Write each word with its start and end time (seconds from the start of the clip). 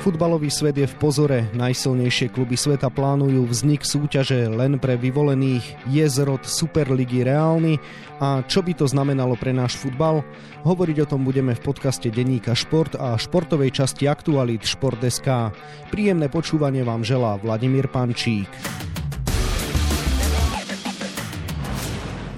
Futbalový 0.00 0.48
svet 0.48 0.80
je 0.80 0.88
v 0.88 0.96
pozore. 0.96 1.38
Najsilnejšie 1.52 2.32
kluby 2.32 2.56
sveta 2.56 2.88
plánujú 2.88 3.44
vznik 3.44 3.84
súťaže 3.84 4.48
len 4.48 4.80
pre 4.80 4.96
vyvolených. 4.96 5.92
Je 5.92 6.08
zrod 6.08 6.40
Superligy 6.48 7.20
reálny? 7.20 7.76
A 8.16 8.40
čo 8.48 8.64
by 8.64 8.72
to 8.80 8.88
znamenalo 8.88 9.36
pre 9.36 9.52
náš 9.52 9.76
futbal? 9.76 10.24
Hovoriť 10.64 11.04
o 11.04 11.10
tom 11.12 11.28
budeme 11.28 11.52
v 11.52 11.60
podcaste 11.60 12.08
Denníka 12.08 12.56
Šport 12.56 12.96
a 12.96 13.20
športovej 13.20 13.76
časti 13.76 14.08
Aktualit 14.08 14.64
Šport.sk. 14.64 15.52
Príjemné 15.92 16.32
počúvanie 16.32 16.80
vám 16.80 17.04
želá 17.04 17.36
Vladimír 17.36 17.84
Pančík. 17.92 18.48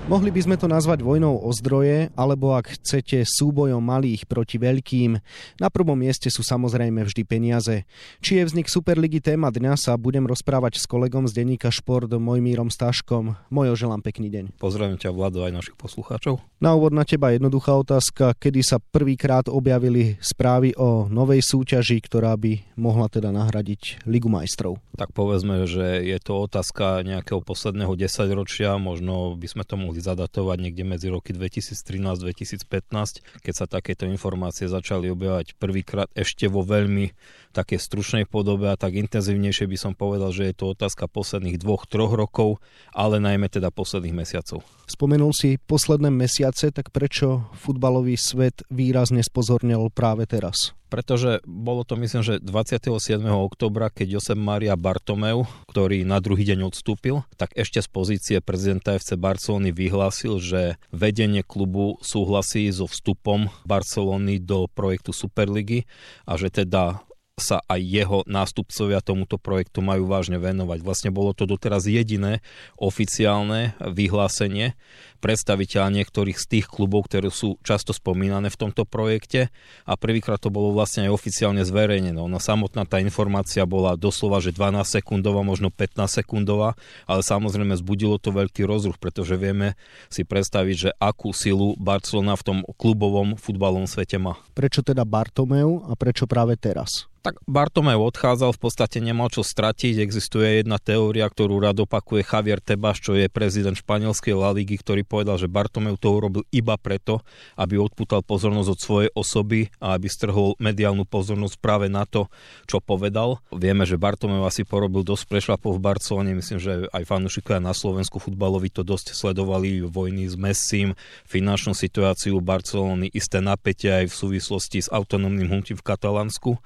Mohli 0.03 0.35
by 0.35 0.41
sme 0.43 0.57
to 0.59 0.67
nazvať 0.67 0.99
vojnou 1.07 1.39
o 1.39 1.51
zdroje, 1.55 2.11
alebo 2.19 2.59
ak 2.59 2.75
chcete 2.75 3.23
súbojom 3.23 3.79
malých 3.79 4.27
proti 4.27 4.59
veľkým. 4.59 5.15
Na 5.63 5.71
prvom 5.71 5.95
mieste 5.95 6.27
sú 6.27 6.43
samozrejme 6.43 7.07
vždy 7.07 7.23
peniaze. 7.23 7.87
Či 8.19 8.43
je 8.43 8.51
vznik 8.51 8.67
Superligy 8.67 9.23
téma 9.23 9.55
dňa 9.55 9.79
sa 9.79 9.95
budem 9.95 10.27
rozprávať 10.27 10.83
s 10.83 10.91
kolegom 10.91 11.31
z 11.31 11.39
denníka 11.39 11.71
Šport 11.71 12.11
Mojmírom 12.11 12.67
Staškom. 12.67 13.39
Mojo 13.55 13.79
želám 13.79 14.03
pekný 14.03 14.27
deň. 14.27 14.59
Pozdravím 14.59 14.99
ťa 14.99 15.15
Vlado 15.15 15.47
aj 15.47 15.55
našich 15.55 15.79
poslucháčov. 15.79 16.43
Na 16.59 16.75
úvod 16.75 16.91
na 16.91 17.07
teba 17.07 17.31
jednoduchá 17.31 17.79
otázka, 17.79 18.35
kedy 18.35 18.59
sa 18.67 18.83
prvýkrát 18.83 19.47
objavili 19.47 20.19
správy 20.19 20.75
o 20.75 21.07
novej 21.07 21.47
súťaži, 21.47 22.03
ktorá 22.03 22.35
by 22.35 22.75
mohla 22.75 23.07
teda 23.07 23.31
nahradiť 23.31 24.03
Ligu 24.11 24.27
majstrov. 24.27 24.83
Tak 24.99 25.15
povedzme, 25.15 25.63
že 25.71 26.03
je 26.03 26.19
to 26.19 26.43
otázka 26.43 27.07
nejakého 27.07 27.39
posledného 27.39 27.95
desaťročia, 27.95 28.83
možno 28.83 29.39
by 29.39 29.47
sme 29.47 29.63
to 29.63 29.79
mohli 29.93 30.01
zadatovať 30.01 30.57
niekde 30.57 30.89
medzi 30.89 31.13
roky 31.13 31.37
2013-2015, 31.37 33.45
keď 33.45 33.53
sa 33.53 33.69
takéto 33.69 34.09
informácie 34.09 34.65
začali 34.65 35.13
objavať 35.13 35.53
prvýkrát 35.61 36.09
ešte 36.17 36.49
vo 36.49 36.65
veľmi 36.65 37.13
také 37.53 37.77
stručnej 37.77 38.25
podobe 38.25 38.73
a 38.73 38.81
tak 38.81 38.97
intenzívnejšie 38.97 39.69
by 39.69 39.77
som 39.77 39.93
povedal, 39.93 40.33
že 40.33 40.49
je 40.49 40.57
to 40.57 40.73
otázka 40.73 41.13
posledných 41.13 41.61
dvoch, 41.61 41.85
troch 41.85 42.17
rokov, 42.17 42.65
ale 42.97 43.21
najmä 43.21 43.53
teda 43.53 43.69
posledných 43.69 44.17
mesiacov. 44.17 44.65
Spomenul 44.89 45.37
si 45.37 45.61
posledné 45.61 46.09
mesiace, 46.09 46.73
tak 46.73 46.89
prečo 46.89 47.53
futbalový 47.53 48.17
svet 48.17 48.65
výrazne 48.73 49.21
spozornil 49.21 49.93
práve 49.93 50.25
teraz? 50.25 50.73
Pretože 50.93 51.41
bolo 51.49 51.89
to 51.89 51.97
myslím, 51.97 52.21
že 52.21 52.37
27. 52.45 53.25
oktobra, 53.25 53.89
keď 53.89 54.21
Josep 54.21 54.37
Maria 54.37 54.77
Bartomeu, 54.77 55.49
ktorý 55.73 56.05
na 56.05 56.21
druhý 56.21 56.45
deň 56.45 56.69
odstúpil, 56.69 57.25
tak 57.41 57.57
ešte 57.57 57.81
z 57.81 57.89
pozície 57.89 58.37
prezidenta 58.45 58.93
FC 58.93 59.17
Barcelony 59.17 59.73
vyhlásil, 59.73 60.37
že 60.37 60.77
vedenie 60.93 61.41
klubu 61.41 61.97
súhlasí 62.05 62.69
so 62.69 62.85
vstupom 62.85 63.49
Barcelony 63.65 64.37
do 64.37 64.69
projektu 64.69 65.17
Superligy 65.17 65.89
a 66.29 66.37
že 66.37 66.53
teda 66.53 67.01
sa 67.41 67.65
aj 67.65 67.81
jeho 67.81 68.19
nástupcovia 68.29 69.01
tomuto 69.01 69.41
projektu 69.41 69.81
majú 69.81 70.05
vážne 70.05 70.37
venovať. 70.37 70.85
Vlastne 70.85 71.11
bolo 71.11 71.33
to 71.33 71.49
doteraz 71.49 71.89
jediné 71.89 72.45
oficiálne 72.77 73.73
vyhlásenie 73.81 74.77
predstaviteľa 75.25 75.89
niektorých 76.03 76.37
z 76.37 76.45
tých 76.45 76.67
klubov, 76.69 77.09
ktoré 77.09 77.33
sú 77.33 77.57
často 77.65 77.97
spomínané 77.97 78.53
v 78.53 78.61
tomto 78.69 78.85
projekte 78.85 79.49
a 79.89 79.97
prvýkrát 79.97 80.43
to 80.43 80.53
bolo 80.53 80.75
vlastne 80.77 81.09
aj 81.09 81.15
oficiálne 81.15 81.65
zverejnené. 81.65 82.19
Ona 82.21 82.43
samotná 82.43 82.85
tá 82.85 83.01
informácia 83.01 83.65
bola 83.65 83.97
doslova, 83.97 84.43
že 84.43 84.53
12 84.53 84.83
sekundová, 84.85 85.41
možno 85.41 85.73
15 85.73 86.21
sekundová, 86.21 86.77
ale 87.09 87.23
samozrejme 87.25 87.73
zbudilo 87.79 88.19
to 88.21 88.35
veľký 88.35 88.67
rozruch, 88.67 88.99
pretože 88.99 89.39
vieme 89.41 89.79
si 90.13 90.27
predstaviť, 90.27 90.77
že 90.77 90.91
akú 91.01 91.33
silu 91.33 91.79
Barcelona 91.81 92.37
v 92.37 92.45
tom 92.45 92.59
klubovom 92.77 93.39
futbalovom 93.39 93.87
svete 93.89 94.19
má. 94.21 94.37
Prečo 94.53 94.85
teda 94.85 95.07
Bartomeu 95.07 95.87
a 95.87 95.95
prečo 95.95 96.27
práve 96.27 96.59
teraz? 96.59 97.12
Tak 97.23 97.39
Bartomeu 97.47 98.03
odchádzal, 98.03 98.51
v 98.51 98.63
podstate 98.67 98.99
nemal 98.99 99.31
čo 99.31 99.47
stratiť. 99.47 100.03
Existuje 100.03 100.59
jedna 100.59 100.83
teória, 100.83 101.31
ktorú 101.31 101.63
rád 101.63 101.87
opakuje 101.87 102.27
Javier 102.27 102.59
Tebas, 102.59 102.99
čo 102.99 103.15
je 103.15 103.31
prezident 103.31 103.79
španielskej 103.79 104.35
La 104.35 104.51
Ligy, 104.51 104.75
ktorý 104.83 105.07
povedal, 105.07 105.39
že 105.39 105.47
Bartomeu 105.47 105.95
to 105.95 106.11
urobil 106.11 106.43
iba 106.51 106.75
preto, 106.75 107.23
aby 107.55 107.79
odputal 107.79 108.27
pozornosť 108.27 108.69
od 108.75 108.79
svojej 108.83 109.11
osoby 109.15 109.71
a 109.79 109.95
aby 109.95 110.11
strhol 110.11 110.59
mediálnu 110.59 111.07
pozornosť 111.07 111.63
práve 111.63 111.87
na 111.87 112.11
to, 112.11 112.27
čo 112.67 112.83
povedal. 112.83 113.39
Vieme, 113.55 113.87
že 113.87 114.03
Bartomeu 114.03 114.43
asi 114.43 114.67
porobil 114.67 115.07
dosť 115.07 115.31
prešlapov 115.31 115.79
v 115.79 115.85
Barcelone. 115.95 116.35
Myslím, 116.35 116.59
že 116.59 116.91
aj 116.91 117.07
fanúšikovia 117.07 117.63
na 117.63 117.71
Slovensku 117.71 118.19
futbalovi 118.19 118.67
to 118.75 118.83
dosť 118.83 119.15
sledovali 119.15 119.79
vojny 119.87 120.27
s 120.27 120.35
Messim, 120.35 120.99
finančnú 121.31 121.71
situáciu 121.71 122.43
Barcelony, 122.43 123.15
isté 123.15 123.39
napätie 123.39 123.95
aj 123.95 124.11
v 124.11 124.19
súvislosti 124.27 124.83
s 124.83 124.91
autonómnym 124.91 125.47
hnutím 125.47 125.79
v 125.79 125.87
Katalánsku. 125.87 126.59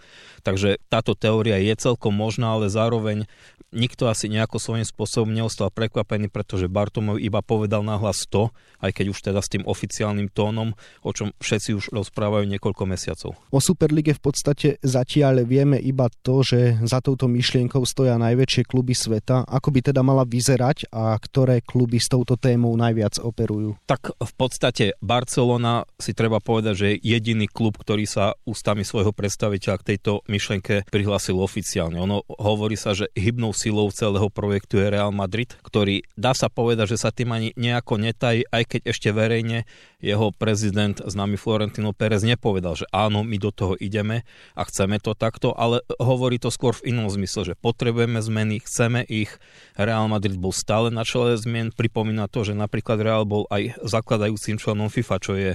Takže 0.47 0.79
táto 0.87 1.19
teória 1.19 1.59
je 1.59 1.75
celkom 1.75 2.15
možná, 2.15 2.55
ale 2.55 2.71
zároveň 2.71 3.27
nikto 3.75 4.07
asi 4.07 4.31
nejako 4.31 4.63
svojím 4.63 4.87
spôsobom 4.87 5.35
neostal 5.35 5.75
prekvapený, 5.75 6.31
pretože 6.31 6.71
Bartomov 6.71 7.19
iba 7.19 7.43
povedal 7.43 7.83
nahlas 7.83 8.23
to, 8.31 8.55
aj 8.79 8.95
keď 8.95 9.07
už 9.11 9.19
teda 9.27 9.41
s 9.43 9.51
tým 9.51 9.67
oficiálnym 9.67 10.31
tónom, 10.31 10.79
o 11.03 11.11
čom 11.11 11.35
všetci 11.43 11.75
už 11.75 11.85
rozprávajú 11.91 12.47
niekoľko 12.47 12.83
mesiacov. 12.87 13.35
O 13.51 13.59
Superlige 13.59 14.15
v 14.15 14.23
podstate 14.23 14.69
zatiaľ 14.87 15.43
vieme 15.43 15.83
iba 15.83 16.07
to, 16.23 16.47
že 16.47 16.79
za 16.87 17.03
touto 17.03 17.27
myšlienkou 17.27 17.83
stoja 17.83 18.15
najväčšie 18.17 18.63
kluby 18.71 18.95
sveta. 18.95 19.43
Ako 19.51 19.75
by 19.75 19.91
teda 19.91 20.07
mala 20.07 20.23
vyzerať 20.23 20.87
a 20.95 21.19
ktoré 21.19 21.59
kluby 21.59 21.99
s 21.99 22.07
touto 22.07 22.39
témou 22.39 22.71
najviac 22.79 23.19
operujú? 23.19 23.75
Tak 23.91 24.15
v 24.15 24.33
podstate 24.39 24.95
Barcelona 25.03 25.83
si 25.99 26.15
treba 26.15 26.39
povedať, 26.39 26.75
že 26.79 26.87
je 26.95 27.19
jediný 27.19 27.51
klub, 27.51 27.75
ktorý 27.75 28.07
sa 28.07 28.39
ústami 28.47 28.87
svojho 28.87 29.11
predstaviteľa 29.11 29.83
k 29.83 29.87
tejto 29.97 30.23
myšlienke 30.37 30.85
prihlásil 30.93 31.41
oficiálne. 31.41 31.97
Ono 31.97 32.21
hovorí 32.37 32.77
sa, 32.77 32.93
že 32.93 33.09
hybnou 33.17 33.57
silou 33.57 33.89
celého 33.89 34.29
projektu 34.29 34.77
je 34.77 34.93
Real 34.93 35.11
Madrid, 35.11 35.57
ktorý 35.65 36.05
dá 36.13 36.37
sa 36.37 36.53
povedať, 36.53 36.93
že 36.93 37.01
sa 37.01 37.09
tým 37.09 37.33
ani 37.33 37.57
nejako 37.57 37.97
netají, 37.97 38.45
aj 38.53 38.63
keď 38.69 38.81
ešte 38.93 39.09
verejne 39.17 39.65
jeho 39.97 40.29
prezident 40.31 41.01
známy 41.01 41.41
Florentino 41.41 41.97
Pérez 41.97 42.21
nepovedal, 42.21 42.77
že 42.77 42.87
áno, 42.93 43.25
my 43.25 43.37
do 43.41 43.49
toho 43.49 43.75
ideme 43.81 44.29
a 44.53 44.63
chceme 44.69 45.01
to 45.01 45.17
takto, 45.17 45.57
ale 45.57 45.81
hovorí 45.97 46.37
to 46.37 46.53
skôr 46.53 46.77
v 46.77 46.93
inom 46.93 47.09
zmysle, 47.09 47.49
že 47.49 47.55
potrebujeme 47.57 48.21
zmeny, 48.21 48.61
chceme 48.61 49.03
ich. 49.09 49.33
Real 49.75 50.05
Madrid 50.07 50.37
bol 50.37 50.53
stále 50.53 50.93
na 50.93 51.03
čele 51.03 51.41
zmien, 51.41 51.73
pripomína 51.73 52.29
to, 52.29 52.45
že 52.45 52.53
napríklad 52.53 53.01
Real 53.01 53.25
bol 53.25 53.49
aj 53.49 53.81
zakladajúcim 53.83 54.61
členom 54.61 54.93
FIFA, 54.93 55.17
čo 55.19 55.33
je 55.33 55.53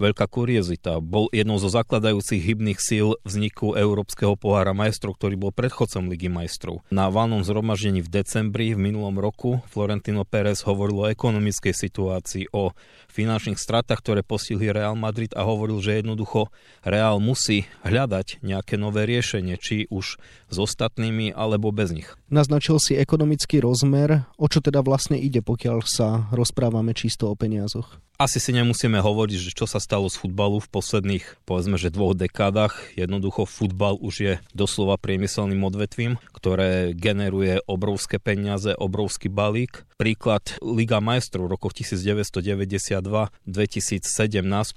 veľká 0.00 0.24
kuriozita. 0.24 0.98
Bol 1.04 1.28
jednou 1.28 1.60
zo 1.60 1.68
zakladajúcich 1.68 2.40
hybných 2.40 2.80
síl 2.80 3.20
vzniku 3.28 3.76
Európskeho 4.22 4.38
pohára 4.38 4.70
majstrov, 4.70 5.18
ktorý 5.18 5.34
bol 5.34 5.50
predchodcom 5.50 6.06
Ligy 6.06 6.30
majstrov. 6.30 6.86
Na 6.94 7.10
valnom 7.10 7.42
zhromaždení 7.42 8.06
v 8.06 8.22
decembri 8.22 8.70
v 8.70 8.78
minulom 8.78 9.18
roku 9.18 9.58
Florentino 9.66 10.22
Pérez 10.22 10.62
hovoril 10.62 11.02
o 11.02 11.10
ekonomickej 11.10 11.74
situácii, 11.74 12.54
o 12.54 12.70
finančných 13.10 13.58
stratách, 13.58 13.98
ktoré 13.98 14.22
postihli 14.22 14.70
Real 14.70 14.94
Madrid 14.94 15.34
a 15.34 15.42
hovoril, 15.42 15.82
že 15.82 15.98
jednoducho 15.98 16.54
Real 16.86 17.18
musí 17.18 17.66
hľadať 17.82 18.46
nejaké 18.46 18.78
nové 18.78 19.10
riešenie, 19.10 19.58
či 19.58 19.90
už 19.90 20.22
s 20.22 20.56
ostatnými 20.56 21.34
alebo 21.34 21.74
bez 21.74 21.90
nich. 21.90 22.06
Naznačil 22.30 22.78
si 22.78 22.94
ekonomický 22.94 23.58
rozmer, 23.58 24.30
o 24.38 24.46
čo 24.46 24.62
teda 24.62 24.86
vlastne 24.86 25.18
ide, 25.18 25.42
pokiaľ 25.42 25.82
sa 25.82 26.30
rozprávame 26.30 26.94
čisto 26.94 27.26
o 27.26 27.34
peniazoch? 27.34 27.98
Asi 28.22 28.38
si 28.38 28.54
nemusíme 28.54 29.02
hovoriť, 29.02 29.50
že 29.50 29.50
čo 29.50 29.66
sa 29.66 29.82
stalo 29.82 30.06
z 30.06 30.14
futbalu 30.14 30.62
v 30.62 30.70
posledných, 30.70 31.42
povedzme, 31.42 31.74
že 31.74 31.90
dvoch 31.90 32.14
dekádach. 32.14 32.94
Jednoducho 32.94 33.50
futbal 33.50 33.98
už 33.98 34.14
je 34.14 34.38
doslova 34.54 34.94
priemyselným 34.94 35.58
odvetvím, 35.66 36.22
ktoré 36.30 36.94
generuje 36.94 37.58
obrovské 37.66 38.22
peniaze, 38.22 38.78
obrovský 38.78 39.26
balík. 39.26 39.82
Príklad 39.98 40.54
Liga 40.62 41.02
majstrov 41.02 41.50
v 41.50 41.58
rokoch 41.58 41.74
1992-2017 41.74 43.34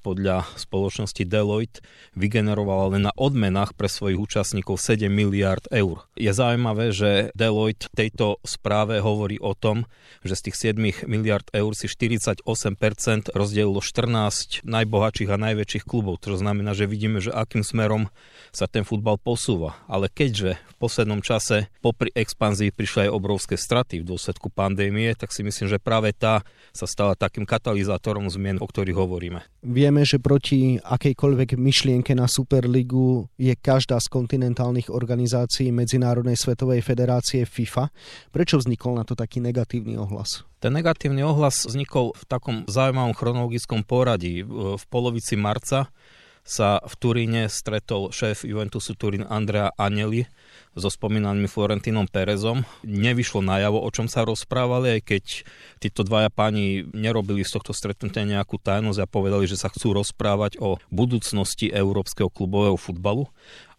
podľa 0.01 0.49
spoločnosti 0.57 1.21
Deloitte 1.29 1.85
vygenerovala 2.17 2.97
len 2.97 3.05
na 3.05 3.13
odmenách 3.13 3.77
pre 3.77 3.85
svojich 3.85 4.17
účastníkov 4.17 4.81
7 4.81 5.05
miliard 5.05 5.69
eur. 5.69 6.09
Je 6.17 6.33
zaujímavé, 6.33 6.89
že 6.89 7.29
Deloitte 7.37 7.93
tejto 7.93 8.41
správe 8.41 8.97
hovorí 9.05 9.37
o 9.37 9.53
tom, 9.53 9.85
že 10.25 10.33
z 10.33 10.41
tých 10.49 10.73
7 10.73 11.05
miliard 11.05 11.45
eur 11.53 11.77
si 11.77 11.85
48% 11.85 12.41
rozdelilo 13.35 13.83
14 13.83 14.63
najbohatších 14.63 15.29
a 15.29 15.37
najväčších 15.37 15.83
klubov. 15.83 16.23
To 16.23 16.39
znamená, 16.39 16.71
že 16.71 16.87
vidíme, 16.87 17.19
že 17.19 17.35
akým 17.35 17.61
smerom 17.61 18.07
sa 18.55 18.71
ten 18.71 18.87
futbal 18.87 19.19
posúva. 19.19 19.75
Ale 19.91 20.07
keďže 20.07 20.55
v 20.55 20.75
poslednom 20.79 21.19
čase 21.19 21.67
popri 21.83 22.15
expanzii 22.15 22.71
prišli 22.71 23.11
aj 23.11 23.11
obrovské 23.11 23.59
straty 23.59 23.99
v 23.99 24.07
dôsledku 24.07 24.47
pandémie, 24.47 25.11
tak 25.19 25.35
si 25.35 25.43
myslím, 25.43 25.67
že 25.67 25.83
práve 25.83 26.15
tá 26.15 26.47
sa 26.71 26.87
stala 26.87 27.19
takým 27.19 27.43
katalizátorom 27.43 28.31
zmien, 28.31 28.63
o 28.63 28.65
ktorých 28.65 28.95
hovoríme. 28.95 29.43
Vieme, 29.67 30.07
že 30.07 30.23
proti 30.23 30.79
akejkoľvek 30.79 31.59
myšlienke 31.59 32.15
na 32.15 32.31
Superligu 32.31 33.27
je 33.35 33.51
každá 33.59 33.99
z 33.99 34.07
kontinentálnych 34.07 34.87
organizácií 34.87 35.75
Medzinárodnej 35.75 36.39
svetovej 36.39 36.79
federácie 36.79 37.43
FIFA. 37.43 37.91
Prečo 38.31 38.55
vznikol 38.63 38.95
na 38.95 39.03
to 39.03 39.19
taký 39.19 39.43
negatívny 39.43 39.99
ohlas? 39.99 40.47
Ten 40.65 40.73
negatívny 40.73 41.21
ohlas 41.21 41.69
vznikol 41.69 42.17
v 42.17 42.23
takom 42.25 42.65
zaujímavom 42.65 43.13
chronologickom 43.13 43.85
poradí. 43.85 44.41
V 44.49 44.81
polovici 44.89 45.37
marca 45.37 45.93
sa 46.41 46.81
v 46.81 46.93
Turíne 46.97 47.53
stretol 47.53 48.09
šéf 48.09 48.41
Juventusu 48.41 48.97
Turín 48.97 49.29
Andrea 49.29 49.69
Aneli 49.77 50.25
so 50.73 50.89
spomínaným 50.89 51.45
Florentínom 51.45 52.09
Perezom. 52.09 52.65
Nevyšlo 52.81 53.45
najavo, 53.45 53.77
o 53.77 53.89
čom 53.93 54.09
sa 54.09 54.25
rozprávali, 54.25 54.97
aj 54.97 55.01
keď 55.05 55.23
títo 55.85 56.01
dvaja 56.01 56.33
páni 56.33 56.89
nerobili 56.97 57.45
z 57.45 57.61
tohto 57.61 57.69
stretnutia 57.69 58.25
nejakú 58.25 58.57
tajnosť 58.57 59.05
a 59.05 59.05
povedali, 59.05 59.45
že 59.45 59.61
sa 59.61 59.69
chcú 59.69 59.93
rozprávať 59.93 60.57
o 60.57 60.81
budúcnosti 60.89 61.69
európskeho 61.69 62.33
klubového 62.33 62.73
futbalu. 62.73 63.29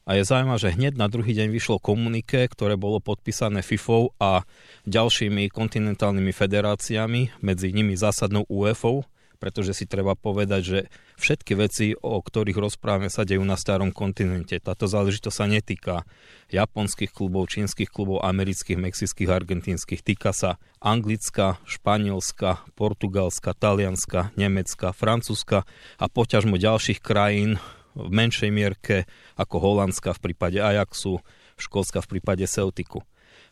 A 0.06 0.14
je 0.14 0.23
zaujímavé, 0.23 0.62
že 0.62 0.70
hneď 0.70 0.94
na 0.94 1.11
druhý 1.11 1.35
deň 1.35 1.50
vyšlo 1.50 1.82
komunike, 1.82 2.47
ktoré 2.47 2.79
bolo 2.79 3.03
podpísané 3.03 3.67
FIFou 3.67 4.14
a 4.23 4.47
ďalšími 4.87 5.50
kontinentálnymi 5.50 6.31
federáciami, 6.31 7.43
medzi 7.43 7.75
nimi 7.75 7.99
zásadnou 7.99 8.47
UEFou, 8.47 9.03
pretože 9.43 9.75
si 9.75 9.85
treba 9.91 10.14
povedať, 10.14 10.62
že 10.62 10.79
všetky 11.19 11.53
veci, 11.58 11.87
o 11.99 12.23
ktorých 12.23 12.55
rozprávame, 12.55 13.11
sa 13.11 13.26
dejú 13.26 13.43
na 13.43 13.58
starom 13.58 13.91
kontinente. 13.91 14.62
Táto 14.62 14.87
záležitosť 14.87 15.37
sa 15.37 15.50
netýka 15.50 15.94
japonských 16.55 17.11
klubov, 17.11 17.50
čínskych 17.50 17.91
klubov, 17.91 18.23
amerických, 18.23 18.79
mexických, 18.79 19.26
argentínskych. 19.26 20.06
Týka 20.06 20.31
sa 20.31 20.62
Anglicka, 20.79 21.58
Španielska, 21.67 22.62
Portugalska, 22.79 23.58
Talianska, 23.58 24.31
Nemecka, 24.38 24.94
Francúzska 24.94 25.67
a 25.99 26.06
poťažmo 26.06 26.62
ďalších 26.62 27.03
krajín, 27.03 27.58
v 27.96 28.10
menšej 28.12 28.50
mierke 28.52 29.08
ako 29.40 29.56
Holandska 29.58 30.12
v 30.14 30.31
prípade 30.31 30.60
Ajaxu, 30.60 31.25
Škótska 31.56 32.04
v 32.04 32.16
prípade 32.16 32.44
Celticu. 32.44 33.00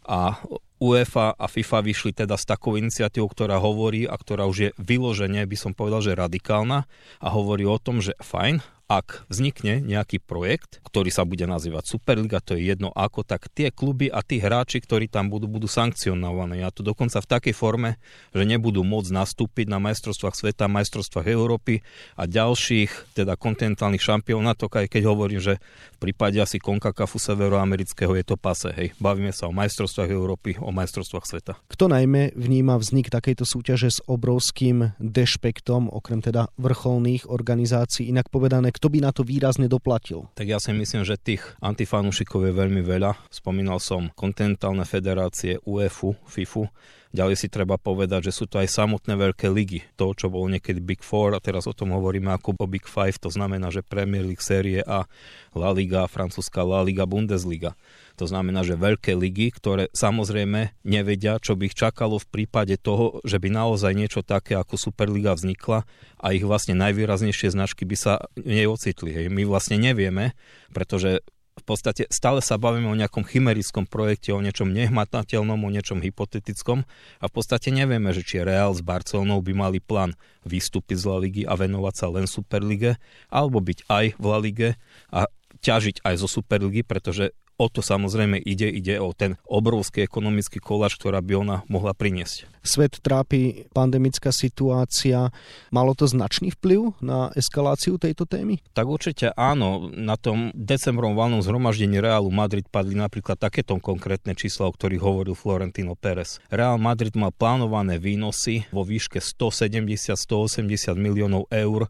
A 0.04 0.36
UEFA 0.84 1.32
a 1.32 1.48
FIFA 1.48 1.80
vyšli 1.80 2.12
teda 2.12 2.36
s 2.36 2.44
takou 2.44 2.76
iniciatívou, 2.76 3.32
ktorá 3.32 3.56
hovorí 3.56 4.04
a 4.04 4.12
ktorá 4.20 4.44
už 4.44 4.56
je 4.60 4.70
vyloženie, 4.76 5.40
by 5.48 5.56
som 5.56 5.72
povedal, 5.72 6.04
že 6.04 6.12
radikálna 6.12 6.84
a 7.24 7.28
hovorí 7.32 7.64
o 7.64 7.80
tom, 7.80 8.04
že 8.04 8.12
fajn, 8.20 8.60
ak 8.84 9.24
vznikne 9.32 9.80
nejaký 9.80 10.20
projekt, 10.20 10.84
ktorý 10.84 11.08
sa 11.08 11.24
bude 11.24 11.48
nazývať 11.48 11.88
Superliga, 11.88 12.44
to 12.44 12.52
je 12.52 12.68
jedno 12.68 12.92
ako, 12.92 13.24
tak 13.24 13.48
tie 13.48 13.72
kluby 13.72 14.12
a 14.12 14.20
tí 14.20 14.36
hráči, 14.36 14.84
ktorí 14.84 15.08
tam 15.08 15.32
budú, 15.32 15.48
budú 15.48 15.64
sankcionovaní. 15.64 16.60
A 16.60 16.68
to 16.68 16.84
dokonca 16.84 17.16
v 17.24 17.30
takej 17.30 17.54
forme, 17.56 17.96
že 18.36 18.44
nebudú 18.44 18.84
môcť 18.84 19.10
nastúpiť 19.10 19.72
na 19.72 19.80
majstrovstvách 19.80 20.36
sveta, 20.36 20.68
majstrovstvách 20.68 21.26
Európy 21.32 21.80
a 22.20 22.28
ďalších, 22.28 23.16
teda 23.16 23.40
kontinentálnych 23.40 24.04
šampionátoch, 24.04 24.76
aj 24.76 24.92
keď 24.92 25.02
hovorím, 25.08 25.40
že 25.40 25.56
v 25.96 26.12
prípade 26.12 26.36
asi 26.36 26.60
CONCACAFu 26.60 27.16
severoamerického 27.16 28.12
je 28.20 28.24
to 28.28 28.36
pase. 28.36 28.68
Hej. 28.76 28.92
Bavíme 29.00 29.32
sa 29.32 29.48
o 29.48 29.56
majstrovstvách 29.56 30.12
Európy, 30.12 30.60
o 30.60 30.68
majstrovstvách 30.68 31.24
sveta. 31.24 31.52
Kto 31.72 31.88
najmä 31.88 32.36
vníma 32.36 32.76
vznik 32.76 33.08
takejto 33.08 33.48
súťaže 33.48 33.88
s 33.88 33.98
obrovským 34.04 34.92
dešpektom, 35.00 35.88
okrem 35.88 36.20
teda 36.20 36.52
vrcholných 36.60 37.32
organizácií, 37.32 38.12
inak 38.12 38.28
povedané, 38.28 38.73
kto 38.74 38.90
by 38.90 38.98
na 39.06 39.14
to 39.14 39.22
výrazne 39.22 39.70
doplatil? 39.70 40.26
Tak 40.34 40.50
ja 40.50 40.58
si 40.58 40.74
myslím, 40.74 41.06
že 41.06 41.14
tých 41.14 41.46
antifanúšikov 41.62 42.50
je 42.50 42.52
veľmi 42.52 42.82
veľa. 42.82 43.30
Spomínal 43.30 43.78
som 43.78 44.10
kontinentálne 44.18 44.82
federácie 44.82 45.62
UEFu, 45.62 46.18
FIFU, 46.26 46.66
Ďalej 47.14 47.36
si 47.38 47.46
treba 47.46 47.78
povedať, 47.78 48.26
že 48.26 48.34
sú 48.34 48.50
to 48.50 48.58
aj 48.58 48.66
samotné 48.66 49.14
veľké 49.14 49.46
ligy. 49.46 49.86
To, 49.94 50.10
čo 50.18 50.26
bolo 50.26 50.50
niekedy 50.50 50.82
Big 50.82 50.98
Four 50.98 51.38
a 51.38 51.38
teraz 51.38 51.70
o 51.70 51.76
tom 51.76 51.94
hovoríme 51.94 52.34
ako 52.34 52.58
o 52.58 52.66
Big 52.66 52.90
Five, 52.90 53.22
to 53.22 53.30
znamená, 53.30 53.70
že 53.70 53.86
Premier 53.86 54.26
League 54.26 54.42
série 54.42 54.82
a 54.82 55.06
La 55.54 55.70
Liga, 55.70 56.10
francúzska 56.10 56.66
La 56.66 56.82
Liga, 56.82 57.06
Bundesliga. 57.06 57.78
To 58.18 58.26
znamená, 58.26 58.66
že 58.66 58.78
veľké 58.78 59.14
ligy, 59.14 59.54
ktoré 59.54 59.90
samozrejme 59.94 60.74
nevedia, 60.86 61.38
čo 61.38 61.54
by 61.54 61.70
ich 61.70 61.78
čakalo 61.78 62.18
v 62.18 62.30
prípade 62.30 62.78
toho, 62.78 63.22
že 63.22 63.38
by 63.38 63.46
naozaj 63.46 63.94
niečo 63.94 64.26
také 64.26 64.58
ako 64.58 64.74
Superliga 64.74 65.34
vznikla 65.34 65.86
a 66.18 66.26
ich 66.34 66.42
vlastne 66.42 66.78
najvýraznejšie 66.78 67.54
značky 67.54 67.86
by 67.86 67.96
sa 67.98 68.26
neocitli. 68.38 69.10
Hej. 69.14 69.26
My 69.30 69.46
vlastne 69.46 69.78
nevieme, 69.78 70.34
pretože 70.70 71.26
v 71.64 71.72
podstate 71.72 72.04
stále 72.12 72.44
sa 72.44 72.60
bavíme 72.60 72.92
o 72.92 73.00
nejakom 73.00 73.24
chimerickom 73.24 73.88
projekte, 73.88 74.36
o 74.36 74.44
niečom 74.44 74.68
nehmatateľnom, 74.68 75.56
o 75.56 75.72
niečom 75.72 76.04
hypotetickom 76.04 76.84
a 77.18 77.24
v 77.24 77.32
podstate 77.32 77.72
nevieme, 77.72 78.12
že 78.12 78.20
či 78.20 78.44
Real 78.44 78.76
s 78.76 78.84
Barcelonou 78.84 79.40
by 79.40 79.56
mali 79.56 79.80
plán 79.80 80.12
vystúpiť 80.44 81.00
z 81.00 81.04
La 81.08 81.18
Ligy 81.24 81.42
a 81.48 81.56
venovať 81.56 81.94
sa 81.96 82.12
len 82.12 82.28
Superlige, 82.28 83.00
alebo 83.32 83.64
byť 83.64 83.88
aj 83.88 84.04
v 84.20 84.24
La 84.28 84.38
Lige 84.44 84.70
a 85.08 85.24
ťažiť 85.64 86.04
aj 86.04 86.14
zo 86.20 86.28
Superligy, 86.28 86.84
pretože 86.84 87.32
O 87.54 87.70
to 87.70 87.86
samozrejme 87.86 88.42
ide, 88.42 88.66
ide 88.66 88.98
o 88.98 89.14
ten 89.14 89.38
obrovský 89.46 90.02
ekonomický 90.02 90.58
koláč, 90.58 90.98
ktorá 90.98 91.22
by 91.22 91.32
ona 91.38 91.56
mohla 91.70 91.94
priniesť. 91.94 92.50
Svet 92.66 92.98
trápi 92.98 93.70
pandemická 93.70 94.34
situácia. 94.34 95.30
Malo 95.70 95.94
to 95.94 96.10
značný 96.10 96.50
vplyv 96.58 96.98
na 96.98 97.30
eskaláciu 97.38 97.94
tejto 97.94 98.26
témy? 98.26 98.58
Tak 98.74 98.86
určite 98.90 99.30
áno. 99.38 99.86
Na 99.94 100.18
tom 100.18 100.50
decembrom 100.56 101.14
valnom 101.14 101.46
zhromaždení 101.46 102.02
Realu 102.02 102.34
Madrid 102.34 102.66
padli 102.66 102.98
napríklad 102.98 103.38
takéto 103.38 103.78
konkrétne 103.78 104.34
čísla, 104.34 104.66
o 104.66 104.74
ktorých 104.74 105.04
hovoril 105.04 105.38
Florentino 105.38 105.94
Pérez. 105.94 106.42
Real 106.50 106.80
Madrid 106.80 107.14
mal 107.14 107.30
plánované 107.30 108.02
výnosy 108.02 108.66
vo 108.74 108.82
výške 108.82 109.22
170-180 109.22 110.66
miliónov 110.98 111.46
eur 111.54 111.86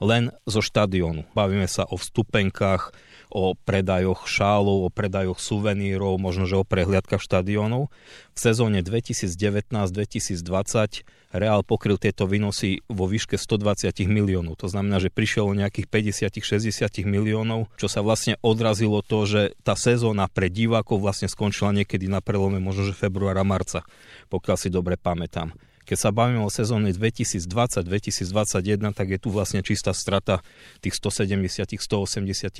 len 0.00 0.28
zo 0.44 0.60
štadiónu. 0.60 1.24
Bavíme 1.32 1.64
sa 1.68 1.88
o 1.88 1.96
vstupenkách, 1.96 2.92
o 3.32 3.54
predajoch 3.54 4.28
šálov, 4.28 4.84
o 4.86 4.90
predajoch 4.90 5.40
suvenírov, 5.42 6.18
možno 6.20 6.46
že 6.46 6.56
o 6.58 6.64
prehliadkach 6.64 7.20
štadiónov. 7.20 7.88
V 8.32 8.38
sezóne 8.38 8.82
2019-2020 8.82 11.04
Real 11.36 11.60
pokryl 11.60 12.00
tieto 12.00 12.24
výnosy 12.24 12.80
vo 12.88 13.04
výške 13.04 13.36
120 13.36 13.92
miliónov. 14.08 14.56
To 14.62 14.72
znamená, 14.72 15.02
že 15.02 15.12
prišiel 15.12 15.50
o 15.50 15.58
nejakých 15.58 15.90
50-60 16.32 17.04
miliónov, 17.04 17.68
čo 17.76 17.92
sa 17.92 18.00
vlastne 18.00 18.40
odrazilo 18.40 19.04
to, 19.04 19.28
že 19.28 19.52
tá 19.60 19.76
sezóna 19.76 20.32
pre 20.32 20.48
divákov 20.48 21.02
vlastne 21.02 21.28
skončila 21.28 21.76
niekedy 21.76 22.08
na 22.08 22.24
prelome 22.24 22.56
možno 22.56 22.88
že 22.88 22.96
februára, 22.96 23.44
marca, 23.44 23.84
pokiaľ 24.32 24.56
si 24.56 24.72
dobre 24.72 24.96
pamätám. 24.96 25.52
Keď 25.86 25.98
sa 26.02 26.10
bavíme 26.10 26.42
o 26.42 26.50
sezóne 26.50 26.90
2020-2021, 26.90 28.90
tak 28.90 29.06
je 29.06 29.22
tu 29.22 29.30
vlastne 29.30 29.62
čistá 29.62 29.94
strata 29.94 30.42
tých 30.82 30.98
170-180 30.98 31.78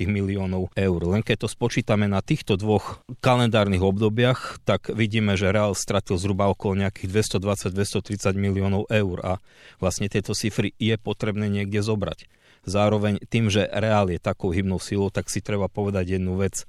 miliónov 0.07 0.71
eur. 0.71 0.99
Len 1.03 1.19
keď 1.19 1.43
to 1.43 1.47
spočítame 1.51 2.07
na 2.07 2.23
týchto 2.23 2.55
dvoch 2.55 3.03
kalendárnych 3.19 3.83
obdobiach, 3.83 4.63
tak 4.63 4.95
vidíme, 4.95 5.35
že 5.35 5.51
Real 5.51 5.75
stratil 5.75 6.15
zhruba 6.15 6.47
okolo 6.47 6.87
nejakých 6.87 7.35
220-230 7.35 8.15
miliónov 8.39 8.87
eur 8.87 9.19
a 9.19 9.33
vlastne 9.83 10.07
tieto 10.07 10.31
cifry 10.31 10.71
je 10.79 10.95
potrebné 10.95 11.51
niekde 11.51 11.83
zobrať. 11.83 12.31
Zároveň 12.63 13.19
tým, 13.27 13.51
že 13.51 13.67
Real 13.67 14.07
je 14.07 14.23
takou 14.23 14.55
hybnou 14.55 14.79
silou, 14.79 15.11
tak 15.11 15.27
si 15.27 15.43
treba 15.43 15.67
povedať 15.67 16.15
jednu 16.15 16.39
vec. 16.39 16.63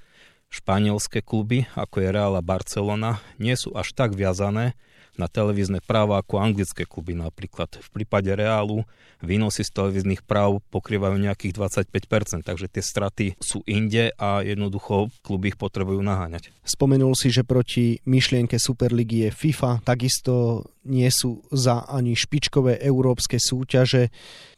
Španielské 0.50 1.22
kluby, 1.22 1.70
ako 1.78 2.02
je 2.02 2.08
Real 2.10 2.34
a 2.34 2.42
Barcelona, 2.42 3.22
nie 3.38 3.54
sú 3.54 3.78
až 3.78 3.94
tak 3.94 4.18
viazané 4.18 4.74
na 5.18 5.26
televízne 5.26 5.82
práva 5.82 6.22
ako 6.22 6.38
anglické 6.38 6.86
kluby 6.86 7.12
napríklad. 7.18 7.68
V 7.82 7.88
prípade 7.90 8.30
Reálu 8.30 8.86
výnosy 9.18 9.66
z 9.66 9.74
televíznych 9.74 10.22
práv 10.22 10.62
pokrývajú 10.70 11.18
nejakých 11.18 11.58
25%, 11.90 12.46
takže 12.46 12.66
tie 12.70 12.82
straty 12.82 13.26
sú 13.42 13.66
inde 13.66 14.14
a 14.14 14.46
jednoducho 14.46 15.10
kluby 15.26 15.50
ich 15.50 15.58
potrebujú 15.58 15.98
naháňať. 15.98 16.54
Spomenul 16.62 17.18
si, 17.18 17.34
že 17.34 17.42
proti 17.42 17.98
myšlienke 18.06 18.56
Superligy 18.56 19.26
je 19.26 19.30
FIFA, 19.34 19.82
takisto 19.82 20.62
nie 20.88 21.06
sú 21.12 21.44
za 21.52 21.84
ani 21.86 22.16
špičkové 22.16 22.80
európske 22.80 23.36
súťaže. 23.36 24.08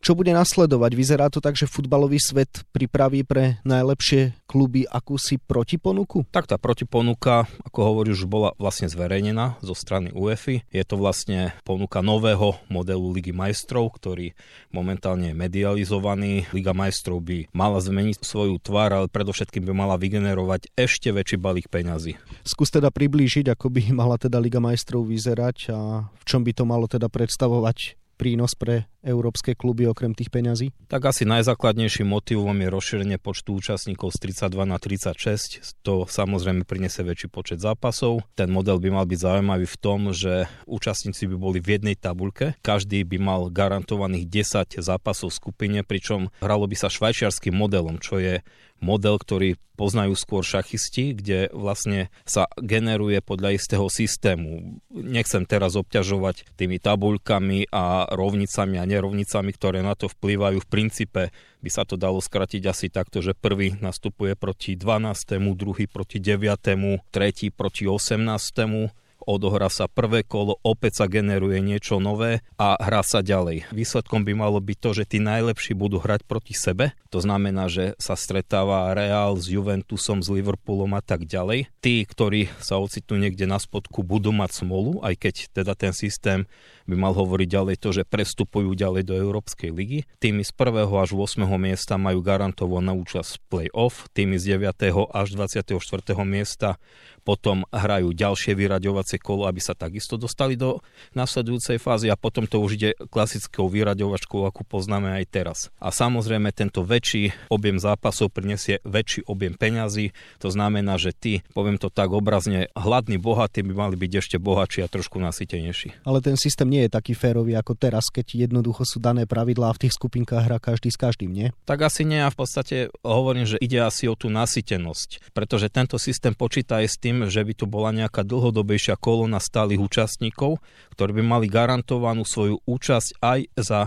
Čo 0.00 0.16
bude 0.16 0.32
nasledovať? 0.32 0.90
Vyzerá 0.96 1.28
to 1.28 1.44
tak, 1.44 1.60
že 1.60 1.68
futbalový 1.68 2.16
svet 2.16 2.64
pripraví 2.72 3.26
pre 3.26 3.60
najlepšie 3.68 4.32
kluby 4.48 4.88
akúsi 4.88 5.36
protiponuku? 5.36 6.24
Tak 6.32 6.48
tá 6.48 6.56
protiponuka, 6.56 7.44
ako 7.68 7.78
hovoríš, 7.84 8.24
už 8.24 8.30
bola 8.30 8.56
vlastne 8.56 8.88
zverejnená 8.88 9.60
zo 9.60 9.76
strany 9.76 10.08
UEFA. 10.14 10.64
Je 10.72 10.84
to 10.88 10.96
vlastne 10.96 11.52
ponuka 11.68 12.00
nového 12.00 12.56
modelu 12.72 13.12
Ligy 13.12 13.36
majstrov, 13.36 13.92
ktorý 13.92 14.32
momentálne 14.72 15.30
je 15.30 15.36
medializovaný. 15.36 16.48
Liga 16.56 16.72
majstrov 16.72 17.20
by 17.20 17.52
mala 17.52 17.82
zmeniť 17.82 18.24
svoju 18.24 18.56
tvár, 18.62 18.96
ale 18.96 19.12
predovšetkým 19.12 19.68
by 19.68 19.72
mala 19.76 20.00
vygenerovať 20.00 20.72
ešte 20.78 21.12
väčší 21.12 21.36
balík 21.36 21.68
peňazí. 21.68 22.16
Skús 22.46 22.72
teda 22.72 22.88
priblížiť, 22.88 23.52
ako 23.52 23.68
by 23.68 23.82
mala 23.92 24.16
teda 24.16 24.40
Liga 24.40 24.64
majstrov 24.64 25.04
vyzerať 25.04 25.76
a 25.76 26.08
v 26.20 26.24
čom 26.28 26.44
by 26.44 26.52
to 26.52 26.64
malo 26.68 26.84
teda 26.84 27.08
predstavovať 27.08 27.96
prínos 28.20 28.52
pre 28.52 28.84
európske 29.00 29.56
kluby 29.56 29.88
okrem 29.88 30.12
tých 30.12 30.28
peňazí? 30.28 30.72
Tak 30.88 31.12
asi 31.12 31.24
najzákladnejším 31.24 32.08
motivom 32.08 32.56
je 32.60 32.68
rozšírenie 32.68 33.18
počtu 33.20 33.56
účastníkov 33.56 34.12
z 34.16 34.32
32 34.32 34.68
na 34.68 34.78
36. 34.78 35.84
To 35.84 36.04
samozrejme 36.04 36.68
priniesie 36.68 37.04
väčší 37.04 37.28
počet 37.32 37.58
zápasov. 37.60 38.24
Ten 38.36 38.52
model 38.52 38.78
by 38.78 38.88
mal 38.92 39.06
byť 39.08 39.18
zaujímavý 39.20 39.66
v 39.66 39.80
tom, 39.80 40.00
že 40.12 40.48
účastníci 40.68 41.24
by 41.30 41.36
boli 41.36 41.58
v 41.58 41.80
jednej 41.80 41.96
tabuľke. 41.96 42.60
Každý 42.60 43.04
by 43.08 43.18
mal 43.20 43.40
garantovaných 43.48 44.28
10 44.28 44.80
zápasov 44.80 45.32
v 45.32 45.38
skupine, 45.38 45.78
pričom 45.80 46.28
hralo 46.44 46.68
by 46.68 46.76
sa 46.76 46.92
švajčiarským 46.92 47.56
modelom, 47.56 47.98
čo 48.00 48.20
je 48.20 48.44
model, 48.80 49.20
ktorý 49.20 49.60
poznajú 49.80 50.12
skôr 50.12 50.44
šachisti, 50.44 51.16
kde 51.16 51.48
vlastne 51.56 52.12
sa 52.28 52.44
generuje 52.60 53.24
podľa 53.24 53.56
istého 53.56 53.88
systému. 53.88 54.80
Nechcem 54.92 55.48
teraz 55.48 55.72
obťažovať 55.72 56.52
tými 56.60 56.76
tabuľkami 56.76 57.72
a 57.72 58.04
rovnicami 58.12 58.76
a 58.76 58.84
nerovnicami, 58.90 59.54
ktoré 59.54 59.86
na 59.86 59.94
to 59.94 60.10
vplývajú. 60.10 60.58
V 60.58 60.68
princípe 60.68 61.22
by 61.62 61.70
sa 61.70 61.86
to 61.86 61.94
dalo 61.94 62.18
skratiť 62.18 62.62
asi 62.66 62.90
takto, 62.90 63.22
že 63.22 63.38
prvý 63.38 63.78
nastupuje 63.78 64.34
proti 64.34 64.74
12., 64.74 65.38
druhý 65.54 65.86
proti 65.86 66.18
9., 66.18 67.06
tretí 67.14 67.54
proti 67.54 67.86
18., 67.86 68.90
odohrá 69.20 69.68
sa 69.68 69.84
prvé 69.84 70.24
kolo, 70.24 70.56
opäť 70.64 71.04
sa 71.04 71.06
generuje 71.06 71.60
niečo 71.60 72.00
nové 72.00 72.40
a 72.56 72.76
hrá 72.80 73.04
sa 73.04 73.20
ďalej. 73.20 73.68
Výsledkom 73.68 74.24
by 74.24 74.32
malo 74.32 74.58
byť 74.58 74.78
to, 74.80 74.90
že 74.96 75.04
tí 75.04 75.18
najlepší 75.20 75.76
budú 75.76 76.00
hrať 76.00 76.24
proti 76.24 76.56
sebe. 76.56 76.96
To 77.12 77.20
znamená, 77.20 77.68
že 77.68 77.92
sa 78.00 78.16
stretáva 78.16 78.90
Real 78.96 79.36
s 79.36 79.46
Juventusom, 79.52 80.24
s 80.24 80.28
Liverpoolom 80.32 80.96
a 80.96 81.02
tak 81.04 81.28
ďalej. 81.28 81.68
Tí, 81.84 82.02
ktorí 82.08 82.48
sa 82.64 82.80
ocitnú 82.80 83.20
niekde 83.20 83.44
na 83.44 83.60
spodku, 83.60 84.00
budú 84.00 84.32
mať 84.32 84.64
smolu, 84.64 85.04
aj 85.04 85.14
keď 85.20 85.34
teda 85.52 85.76
ten 85.76 85.92
systém 85.92 86.48
by 86.90 86.96
mal 86.98 87.14
hovoriť 87.14 87.48
ďalej 87.48 87.76
to, 87.78 87.94
že 87.94 88.02
prestupujú 88.02 88.74
ďalej 88.74 89.06
do 89.06 89.14
Európskej 89.14 89.70
ligy. 89.70 90.02
Tými 90.18 90.42
z 90.42 90.50
1. 90.50 90.90
až 90.90 91.14
8. 91.14 91.46
miesta 91.54 91.94
majú 91.94 92.18
garantovanú 92.18 92.98
účasť 93.06 93.46
play-off, 93.46 94.10
tými 94.10 94.36
z 94.42 94.58
9. 94.58 94.74
až 95.14 95.26
24. 95.38 95.78
miesta 96.26 96.82
potom 97.20 97.68
hrajú 97.70 98.16
ďalšie 98.16 98.56
vyraďovacie 98.56 99.20
kolo, 99.20 99.46
aby 99.46 99.60
sa 99.60 99.76
takisto 99.76 100.16
dostali 100.16 100.56
do 100.56 100.80
nasledujúcej 101.12 101.76
fázy 101.76 102.08
a 102.08 102.16
potom 102.16 102.48
to 102.48 102.58
už 102.58 102.80
ide 102.80 102.90
klasickou 103.12 103.68
vyraďovačkou, 103.68 104.42
akú 104.48 104.64
poznáme 104.64 105.20
aj 105.20 105.24
teraz. 105.28 105.58
A 105.78 105.92
samozrejme 105.92 106.50
tento 106.50 106.82
väčší 106.82 107.30
objem 107.52 107.76
zápasov 107.76 108.32
prinesie 108.32 108.80
väčší 108.82 109.28
objem 109.28 109.54
peňazí, 109.54 110.16
to 110.40 110.48
znamená, 110.48 110.96
že 110.96 111.12
tí, 111.14 111.44
poviem 111.52 111.76
to 111.76 111.92
tak 111.92 112.10
obrazne, 112.10 112.72
hladní, 112.74 113.20
bohatí 113.20 113.62
by 113.62 113.72
mali 113.76 113.96
byť 114.00 114.12
ešte 114.24 114.36
bohatší 114.40 114.82
a 114.82 114.88
trošku 114.90 115.20
nasytenejší. 115.20 116.02
Ale 116.08 116.24
ten 116.24 116.40
systém 116.40 116.66
nie 116.66 116.79
je 116.86 116.90
taký 116.92 117.12
férový 117.16 117.56
ako 117.56 117.76
teraz, 117.76 118.08
keď 118.08 118.48
jednoducho 118.48 118.86
sú 118.86 119.02
dané 119.02 119.24
pravidlá 119.26 119.72
a 119.72 119.76
v 119.76 119.88
tých 119.88 119.96
skupinkách 119.96 120.46
hrá 120.46 120.58
každý 120.62 120.92
s 120.92 121.00
každým, 121.00 121.32
nie? 121.32 121.48
Tak 121.66 121.84
asi 121.88 122.06
nie 122.06 122.20
a 122.20 122.30
v 122.30 122.38
podstate 122.38 122.76
hovorím, 123.02 123.48
že 123.48 123.58
ide 123.58 123.80
asi 123.80 124.06
o 124.06 124.14
tú 124.14 124.28
nasytenosť, 124.30 125.32
pretože 125.32 125.72
tento 125.72 125.96
systém 125.96 126.36
počíta 126.36 126.84
aj 126.84 126.86
s 126.86 126.96
tým, 127.00 127.16
že 127.26 127.42
by 127.42 127.52
tu 127.56 127.64
bola 127.66 127.90
nejaká 127.90 128.22
dlhodobejšia 128.22 129.00
kolona 129.00 129.42
stálych 129.42 129.80
účastníkov, 129.80 130.60
ktorí 130.94 131.20
by 131.20 131.22
mali 131.24 131.46
garantovanú 131.50 132.22
svoju 132.22 132.62
účasť 132.68 133.18
aj 133.24 133.40
za 133.56 133.80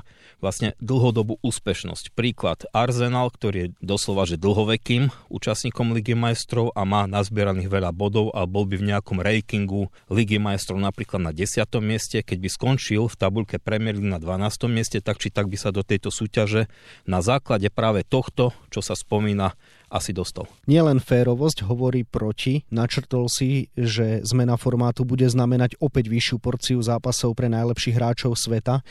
vlastne 0.44 0.76
dlhodobú 0.84 1.40
úspešnosť. 1.40 2.12
Príklad 2.18 2.68
Arsenal, 2.76 3.32
ktorý 3.32 3.70
je 3.70 3.72
doslova 3.80 4.28
že 4.28 4.36
dlhovekým 4.36 5.08
účastníkom 5.32 5.96
Ligy 5.96 6.18
majstrov 6.20 6.76
a 6.76 6.84
má 6.84 7.08
nazbieraných 7.08 7.72
veľa 7.72 7.96
bodov 7.96 8.36
a 8.36 8.44
bol 8.44 8.68
by 8.68 8.76
v 8.76 8.88
nejakom 8.92 9.24
rankingu 9.24 9.88
Ligy 10.12 10.42
majstrov 10.42 10.82
napríklad 10.82 11.24
na 11.24 11.32
10. 11.32 11.64
mieste, 11.80 12.20
keď 12.20 12.38
by 12.44 12.50
skončil 12.50 12.73
v 12.78 13.16
tabulke 13.18 13.58
Premier 13.58 13.98
League 13.98 14.10
na 14.10 14.20
12. 14.22 14.70
mieste, 14.70 15.02
tak 15.02 15.18
či 15.20 15.34
tak 15.34 15.50
by 15.50 15.58
sa 15.58 15.70
do 15.74 15.82
tejto 15.82 16.10
súťaže 16.10 16.70
na 17.08 17.20
základe 17.20 17.68
práve 17.74 18.06
tohto, 18.06 18.52
čo 18.70 18.82
sa 18.82 18.94
spomína, 18.94 19.56
asi 19.94 20.10
dostal. 20.10 20.50
Nielen 20.66 20.98
férovosť 20.98 21.70
hovorí 21.70 22.02
proti, 22.02 22.66
načrtol 22.74 23.30
si, 23.30 23.70
že 23.78 24.26
zmena 24.26 24.58
formátu 24.58 25.06
bude 25.06 25.30
znamenať 25.30 25.78
opäť 25.78 26.10
vyššiu 26.10 26.38
porciu 26.42 26.80
zápasov 26.82 27.38
pre 27.38 27.46
najlepších 27.54 27.94
hráčov 27.94 28.34
sveta. 28.34 28.82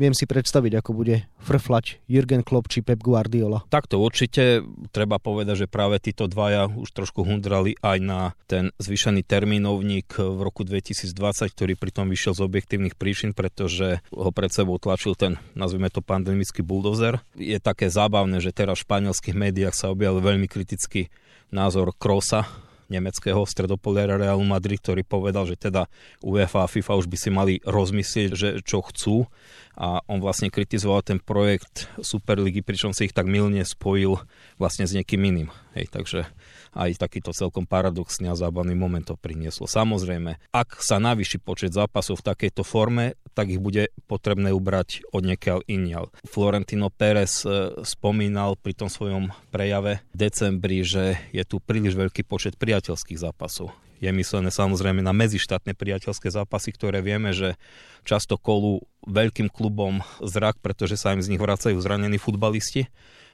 Viem 0.00 0.16
si 0.16 0.24
predstaviť, 0.24 0.80
ako 0.80 0.96
bude 0.96 1.28
frflať 1.44 2.00
Jürgen 2.08 2.40
Klopp 2.40 2.72
či 2.72 2.80
Pep 2.80 3.04
Guardiola. 3.04 3.68
Takto 3.68 4.00
určite 4.00 4.64
treba 4.96 5.20
povedať, 5.20 5.68
že 5.68 5.68
práve 5.68 6.00
títo 6.00 6.24
dvaja 6.24 6.72
už 6.72 6.88
trošku 6.96 7.20
hundrali 7.20 7.76
aj 7.84 7.98
na 8.00 8.32
ten 8.48 8.72
zvyšený 8.80 9.20
termínovník 9.28 10.16
v 10.16 10.40
roku 10.40 10.64
2020, 10.64 11.12
ktorý 11.52 11.76
pritom 11.76 12.08
vyšiel 12.08 12.32
z 12.32 12.40
objektívnych 12.48 12.96
príčin, 12.96 13.36
pretože 13.36 14.00
ho 14.08 14.32
pred 14.32 14.48
sebou 14.48 14.80
tlačil 14.80 15.12
ten, 15.20 15.36
nazvime 15.52 15.92
to 15.92 16.00
pandemický 16.00 16.64
buldozer. 16.64 17.20
Je 17.36 17.60
také 17.60 17.92
zábavné, 17.92 18.40
že 18.40 18.56
teraz 18.56 18.80
v 18.80 18.88
španielských 18.88 19.36
médiách 19.36 19.76
sa 19.76 19.92
objavil 19.92 20.24
veľmi 20.24 20.48
kritický 20.48 21.12
názor 21.52 21.92
Krosa, 21.92 22.48
nemeckého 22.90 23.46
stredopoliara 23.46 24.18
Realu 24.18 24.42
Madrid, 24.42 24.82
ktorý 24.82 25.06
povedal, 25.06 25.46
že 25.46 25.54
teda 25.54 25.86
UEFA 26.20 26.66
a 26.66 26.68
FIFA 26.68 26.98
už 26.98 27.06
by 27.06 27.16
si 27.16 27.30
mali 27.30 27.54
rozmyslieť, 27.62 28.30
že 28.34 28.48
čo 28.66 28.82
chcú 28.82 29.30
a 29.80 30.04
on 30.04 30.20
vlastne 30.20 30.52
kritizoval 30.52 31.00
ten 31.00 31.16
projekt 31.16 31.88
Superligy, 31.96 32.60
pričom 32.60 32.92
si 32.92 33.08
ich 33.08 33.16
tak 33.16 33.24
milne 33.24 33.64
spojil 33.64 34.20
vlastne 34.60 34.84
s 34.84 34.92
niekým 34.92 35.24
iným. 35.24 35.48
Hej, 35.72 35.88
takže 35.88 36.28
aj 36.76 37.00
takýto 37.00 37.32
celkom 37.32 37.64
paradoxný 37.64 38.28
a 38.28 38.36
zábavný 38.36 38.76
moment 38.76 39.08
to 39.08 39.16
prinieslo. 39.16 39.64
Samozrejme, 39.64 40.36
ak 40.52 40.84
sa 40.84 41.00
navýši 41.00 41.40
počet 41.40 41.72
zápasov 41.72 42.20
v 42.20 42.28
takejto 42.28 42.60
forme, 42.60 43.16
tak 43.32 43.48
ich 43.48 43.62
bude 43.62 43.88
potrebné 44.04 44.52
ubrať 44.52 45.00
od 45.16 45.24
niekiaľ 45.24 45.64
inial. 45.64 46.12
Florentino 46.28 46.92
Pérez 46.92 47.48
e, 47.48 47.72
spomínal 47.80 48.60
pri 48.60 48.76
tom 48.76 48.92
svojom 48.92 49.32
prejave 49.48 50.04
v 50.12 50.16
decembri, 50.28 50.84
že 50.84 51.16
je 51.32 51.42
tu 51.48 51.56
príliš 51.56 51.96
veľký 51.96 52.28
počet 52.28 52.60
priateľských 52.60 53.16
zápasov 53.16 53.72
je 54.00 54.08
myslené 54.08 54.48
samozrejme 54.48 55.04
na 55.04 55.12
medzištátne 55.12 55.76
priateľské 55.76 56.32
zápasy, 56.32 56.72
ktoré 56.72 57.04
vieme, 57.04 57.36
že 57.36 57.60
často 58.08 58.40
kolú 58.40 58.80
veľkým 59.04 59.52
klubom 59.52 60.00
zrak, 60.24 60.56
pretože 60.64 60.96
sa 60.96 61.12
im 61.12 61.20
z 61.20 61.36
nich 61.36 61.40
vracajú 61.40 61.76
zranení 61.76 62.16
futbalisti 62.16 62.88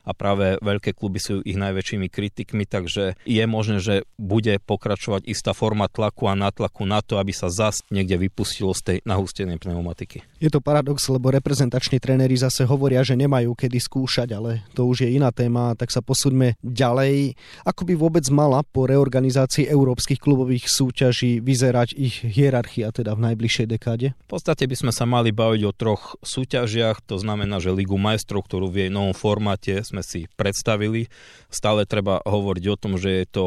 a 0.06 0.14
práve 0.14 0.56
veľké 0.62 0.94
kluby 0.94 1.18
sú 1.18 1.42
ich 1.42 1.58
najväčšími 1.58 2.06
kritikmi, 2.06 2.62
takže 2.64 3.18
je 3.26 3.44
možné, 3.44 3.82
že 3.82 4.06
bude 4.16 4.54
pokračovať 4.62 5.26
istá 5.26 5.50
forma 5.50 5.90
tlaku 5.90 6.30
a 6.30 6.38
natlaku 6.38 6.86
na 6.86 7.02
to, 7.02 7.18
aby 7.18 7.34
sa 7.34 7.50
zas 7.50 7.82
niekde 7.90 8.14
vypustilo 8.14 8.70
z 8.70 8.80
tej 8.86 8.98
nahustenej 9.02 9.58
pneumatiky. 9.58 10.22
Je 10.38 10.46
to 10.46 10.62
paradox, 10.62 11.10
lebo 11.10 11.34
reprezentační 11.34 11.98
tréneri 11.98 12.38
zase 12.38 12.62
hovoria, 12.62 13.02
že 13.02 13.18
nemajú 13.18 13.58
kedy 13.58 13.82
skúšať, 13.82 14.28
ale 14.30 14.62
to 14.78 14.86
už 14.86 15.02
je 15.02 15.18
iná 15.18 15.34
téma, 15.34 15.75
tak 15.75 15.90
sa 15.90 15.98
posuňme 15.98 16.54
ďalej. 16.62 17.34
Ako 17.66 17.82
by 17.82 17.94
vôbec 17.98 18.22
mala 18.30 18.62
po 18.62 18.86
reorganizácii 18.86 19.66
európskych 19.66 20.22
klubových 20.22 20.70
súťaží 20.70 21.42
vyzerať 21.42 21.98
ich 21.98 22.22
hierarchia 22.22 22.94
teda 22.94 23.18
v 23.18 23.32
najbližšej 23.32 23.66
dekáde? 23.66 24.14
V 24.14 24.30
podstate 24.30 24.68
by 24.70 24.76
sme 24.78 24.92
sa 24.94 25.08
mali 25.08 25.34
baviť 25.34 25.62
o 25.66 25.72
troch 25.75 26.14
súťažiach, 26.22 27.02
to 27.02 27.18
znamená, 27.18 27.58
že 27.58 27.75
Ligu 27.75 27.98
majstrov, 27.98 28.46
ktorú 28.46 28.70
v 28.70 28.86
jej 28.86 28.90
novom 28.92 29.16
formáte 29.16 29.80
sme 29.96 30.04
si 30.04 30.28
predstavili. 30.36 31.08
Stále 31.48 31.88
treba 31.88 32.20
hovoriť 32.20 32.64
o 32.68 32.76
tom, 32.76 33.00
že 33.00 33.24
je 33.24 33.26
to 33.32 33.44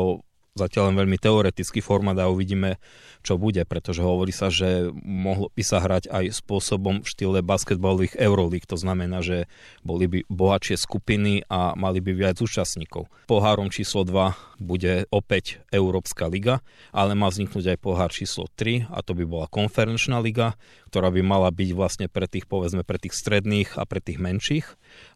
zatiaľ 0.58 0.91
len 0.91 1.00
veľmi 1.00 1.15
teoretický 1.22 1.79
formát 1.79 2.18
a 2.20 2.27
uvidíme, 2.27 2.82
čo 3.24 3.39
bude, 3.39 3.63
pretože 3.63 4.03
hovorí 4.03 4.36
sa, 4.36 4.51
že 4.51 4.91
mohlo 5.03 5.53
by 5.56 5.63
sa 5.63 5.79
hrať 5.79 6.12
aj 6.12 6.25
spôsobom 6.36 7.03
v 7.03 7.08
štýle 7.08 7.39
basketbalových 7.39 8.20
Eurolíg, 8.20 8.68
to 8.68 8.75
znamená, 8.75 9.24
že 9.24 9.48
boli 9.86 10.12
by 10.12 10.20
bohatšie 10.27 10.75
skupiny 10.75 11.48
a 11.48 11.77
mali 11.79 12.03
by 12.03 12.12
viac 12.12 12.38
účastníkov. 12.44 13.08
Pohárom 13.32 13.72
číslo 13.72 14.03
2 14.03 14.60
bude 14.60 15.08
opäť 15.13 15.63
Európska 15.72 16.27
liga, 16.27 16.60
ale 16.91 17.15
má 17.15 17.32
vzniknúť 17.32 17.75
aj 17.75 17.77
pohár 17.79 18.12
číslo 18.12 18.51
3 18.60 18.91
a 18.91 19.00
to 19.00 19.15
by 19.15 19.24
bola 19.24 19.48
konferenčná 19.48 20.20
liga, 20.20 20.60
ktorá 20.91 21.13
by 21.13 21.22
mala 21.24 21.53
byť 21.53 21.70
vlastne 21.72 22.08
pre 22.12 22.27
tých, 22.27 22.50
povedzme, 22.50 22.84
pre 22.84 23.00
tých 23.00 23.15
stredných 23.15 23.79
a 23.79 23.88
pre 23.88 24.03
tých 24.03 24.20
menších 24.20 24.65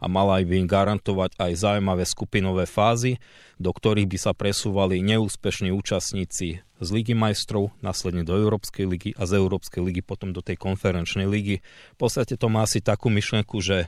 a 0.01 0.05
mala 0.11 0.41
by 0.43 0.63
im 0.63 0.67
garantovať 0.67 1.37
aj 1.37 1.51
zaujímavé 1.55 2.03
skupinové 2.03 2.65
fázy, 2.67 3.21
do 3.61 3.71
ktorých 3.71 4.09
by 4.09 4.17
sa 4.17 4.31
presúvali 4.35 4.99
neúspešní 5.05 5.71
účastníci 5.71 6.59
z 6.59 6.89
Ligy 6.91 7.15
majstrov, 7.15 7.71
následne 7.79 8.27
do 8.27 8.35
Európskej 8.35 8.85
ligy 8.89 9.11
a 9.15 9.23
z 9.23 9.39
Európskej 9.39 9.79
ligy 9.79 10.01
potom 10.03 10.35
do 10.35 10.43
tej 10.43 10.59
konferenčnej 10.59 11.25
ligy. 11.29 11.63
V 11.95 11.97
podstate 11.97 12.35
to 12.35 12.51
má 12.51 12.67
asi 12.67 12.83
takú 12.83 13.07
myšlenku, 13.07 13.63
že 13.63 13.87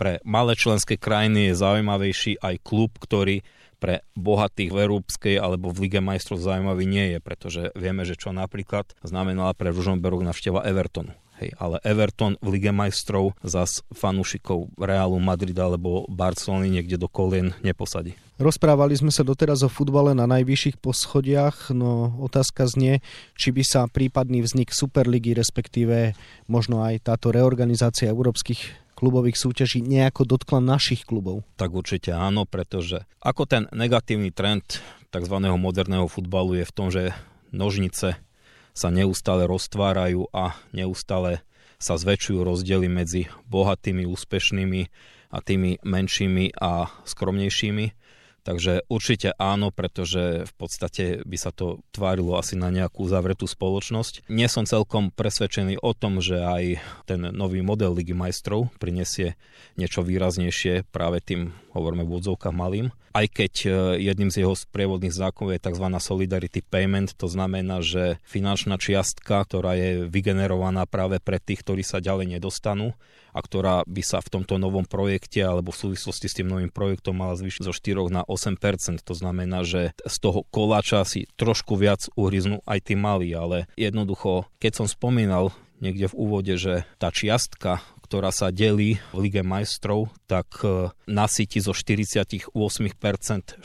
pre 0.00 0.24
malé 0.24 0.56
členské 0.56 0.96
krajiny 0.96 1.52
je 1.52 1.60
zaujímavejší 1.60 2.40
aj 2.40 2.64
klub, 2.64 2.96
ktorý 2.96 3.44
pre 3.80 4.04
bohatých 4.16 4.72
v 4.72 4.78
Európskej 4.88 5.34
alebo 5.40 5.72
v 5.72 5.88
Lige 5.88 6.00
majstrov 6.04 6.40
zaujímavý 6.40 6.84
nie 6.84 7.16
je, 7.16 7.18
pretože 7.20 7.62
vieme, 7.72 8.04
že 8.04 8.16
čo 8.16 8.32
napríklad 8.32 8.92
znamenala 9.04 9.56
pre 9.56 9.72
Ružomberok 9.72 10.24
navšteva 10.24 10.64
Evertonu. 10.64 11.12
Hej, 11.40 11.56
ale 11.56 11.80
Everton 11.80 12.36
v 12.44 12.60
Lige 12.60 12.68
majstrov 12.68 13.32
zas 13.40 13.80
fanúšikov 13.96 14.68
Realu 14.76 15.16
Madrid 15.16 15.56
alebo 15.56 16.04
Barcelony 16.12 16.68
niekde 16.68 17.00
do 17.00 17.08
kolien 17.08 17.56
neposadí. 17.64 18.12
Rozprávali 18.36 18.92
sme 18.92 19.08
sa 19.08 19.24
doteraz 19.24 19.64
o 19.64 19.72
futbale 19.72 20.12
na 20.12 20.28
najvyšších 20.28 20.80
poschodiach, 20.80 21.72
no 21.72 22.12
otázka 22.20 22.68
znie, 22.68 23.00
či 23.40 23.56
by 23.56 23.62
sa 23.64 23.88
prípadný 23.88 24.44
vznik 24.44 24.72
Superligy, 24.72 25.32
respektíve 25.32 26.12
možno 26.44 26.84
aj 26.84 27.08
táto 27.08 27.32
reorganizácia 27.32 28.12
európskych 28.12 28.92
klubových 28.92 29.40
súťaží 29.40 29.80
nejako 29.80 30.28
dotkla 30.28 30.60
našich 30.60 31.08
klubov? 31.08 31.40
Tak 31.56 31.72
určite 31.72 32.12
áno, 32.12 32.44
pretože 32.44 33.08
ako 33.24 33.48
ten 33.48 33.64
negatívny 33.72 34.28
trend 34.28 34.84
tzv. 35.08 35.36
moderného 35.56 36.04
futbalu 36.04 36.60
je 36.60 36.68
v 36.68 36.74
tom, 36.76 36.92
že 36.92 37.16
nožnice 37.48 38.20
sa 38.74 38.88
neustále 38.88 39.46
roztvárajú 39.46 40.28
a 40.34 40.58
neustále 40.70 41.42
sa 41.80 41.96
zväčšujú 41.96 42.44
rozdiely 42.44 42.88
medzi 42.92 43.26
bohatými, 43.48 44.04
úspešnými 44.04 44.82
a 45.30 45.38
tými 45.40 45.80
menšími 45.80 46.58
a 46.60 46.90
skromnejšími, 47.08 47.86
Takže 48.40 48.88
určite 48.88 49.36
áno, 49.36 49.68
pretože 49.68 50.48
v 50.48 50.52
podstate 50.56 51.04
by 51.28 51.36
sa 51.36 51.52
to 51.52 51.84
tvárilo 51.92 52.40
asi 52.40 52.56
na 52.56 52.72
nejakú 52.72 53.04
zavretú 53.04 53.44
spoločnosť. 53.44 54.32
Nie 54.32 54.48
som 54.48 54.64
celkom 54.64 55.12
presvedčený 55.12 55.76
o 55.84 55.92
tom, 55.92 56.24
že 56.24 56.40
aj 56.40 56.64
ten 57.04 57.20
nový 57.36 57.60
model 57.60 57.92
Ligy 57.92 58.16
majstrov 58.16 58.72
prinesie 58.80 59.36
niečo 59.76 60.00
výraznejšie 60.00 60.88
práve 60.88 61.20
tým, 61.20 61.52
hovoríme 61.74 62.06
v 62.06 62.16
odzovkách 62.18 62.54
malým. 62.54 62.90
Aj 63.10 63.26
keď 63.26 63.52
e, 63.66 63.68
jedným 64.06 64.30
z 64.30 64.46
jeho 64.46 64.54
sprievodných 64.54 65.14
zákonov 65.14 65.58
je 65.58 65.64
tzv. 65.66 65.86
solidarity 65.98 66.60
payment, 66.62 67.14
to 67.18 67.26
znamená, 67.26 67.82
že 67.82 68.22
finančná 68.22 68.78
čiastka, 68.78 69.42
ktorá 69.42 69.74
je 69.74 70.06
vygenerovaná 70.06 70.86
práve 70.86 71.18
pre 71.18 71.42
tých, 71.42 71.66
ktorí 71.66 71.82
sa 71.82 71.98
ďalej 71.98 72.38
nedostanú, 72.38 72.94
a 73.30 73.38
ktorá 73.38 73.86
by 73.86 74.02
sa 74.02 74.18
v 74.18 74.40
tomto 74.40 74.58
novom 74.58 74.82
projekte 74.82 75.42
alebo 75.42 75.70
v 75.70 75.80
súvislosti 75.88 76.26
s 76.26 76.36
tým 76.38 76.50
novým 76.50 76.70
projektom 76.70 77.14
mala 77.14 77.38
zvýšiť 77.38 77.62
zo 77.62 77.74
4 77.74 78.10
na 78.10 78.22
8%. 78.26 78.58
To 79.06 79.14
znamená, 79.14 79.62
že 79.62 79.94
z 79.94 80.16
toho 80.18 80.42
koláča 80.50 81.06
si 81.06 81.30
trošku 81.38 81.78
viac 81.78 82.10
uhryznú 82.18 82.62
aj 82.66 82.90
tí 82.90 82.94
malí, 82.98 83.30
ale 83.34 83.70
jednoducho, 83.78 84.50
keď 84.58 84.82
som 84.82 84.86
spomínal 84.90 85.54
niekde 85.80 86.12
v 86.12 86.18
úvode, 86.18 86.54
že 86.60 86.84
tá 87.00 87.08
čiastka, 87.08 87.80
ktorá 88.10 88.34
sa 88.34 88.50
delí 88.50 88.98
v 89.14 89.18
Lige 89.22 89.46
majstrov, 89.46 90.10
tak 90.26 90.50
e, 90.66 90.90
nasytí 91.06 91.62
zo 91.62 91.70
48% 91.70 92.50
14 92.50 93.62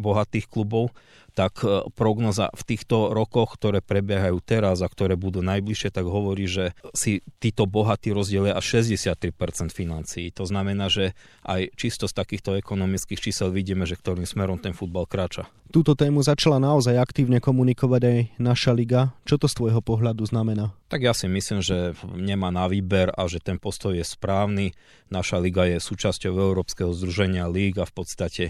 bohatých 0.00 0.48
klubov 0.48 0.96
tak 1.36 1.60
e, 1.66 1.84
prognoza 1.92 2.48
v 2.54 2.62
týchto 2.64 3.12
rokoch, 3.12 3.60
ktoré 3.60 3.84
prebiehajú 3.84 4.40
teraz 4.40 4.80
a 4.80 4.88
ktoré 4.88 5.20
budú 5.20 5.44
najbližšie, 5.44 5.92
tak 5.92 6.08
hovorí, 6.08 6.48
že 6.48 6.72
si 6.96 7.20
títo 7.42 7.68
bohatí 7.68 8.14
rozdielia 8.14 8.56
až 8.56 8.80
63% 8.80 9.36
financií. 9.74 10.32
To 10.32 10.48
znamená, 10.48 10.88
že 10.88 11.12
aj 11.44 11.74
čisto 11.76 12.08
z 12.08 12.16
takýchto 12.16 12.56
ekonomických 12.56 13.20
čísel 13.20 13.52
vidíme, 13.52 13.84
že 13.84 13.98
ktorým 13.98 14.24
smerom 14.24 14.56
ten 14.62 14.72
futbal 14.72 15.04
kráča. 15.04 15.50
Túto 15.74 15.98
tému 15.98 16.22
začala 16.22 16.62
naozaj 16.62 16.94
aktívne 16.94 17.42
komunikovať 17.42 18.02
aj 18.06 18.18
naša 18.38 18.70
liga. 18.70 19.10
Čo 19.26 19.42
to 19.42 19.50
z 19.50 19.58
tvojho 19.58 19.82
pohľadu 19.82 20.22
znamená? 20.22 20.70
Tak 20.86 21.02
ja 21.02 21.10
si 21.10 21.26
myslím, 21.26 21.66
že 21.66 21.98
nemá 22.14 22.54
na 22.54 22.70
výber 22.70 23.10
a 23.10 23.26
že 23.26 23.42
ten 23.42 23.58
postoj 23.58 23.90
je 23.90 24.06
správny. 24.06 24.70
Naša 25.10 25.42
liga 25.42 25.66
je 25.66 25.82
súčasťou 25.82 26.30
Európskeho 26.30 26.94
združenia 26.94 27.50
líg 27.50 27.82
a 27.82 27.90
v 27.90 27.90
podstate 27.90 28.44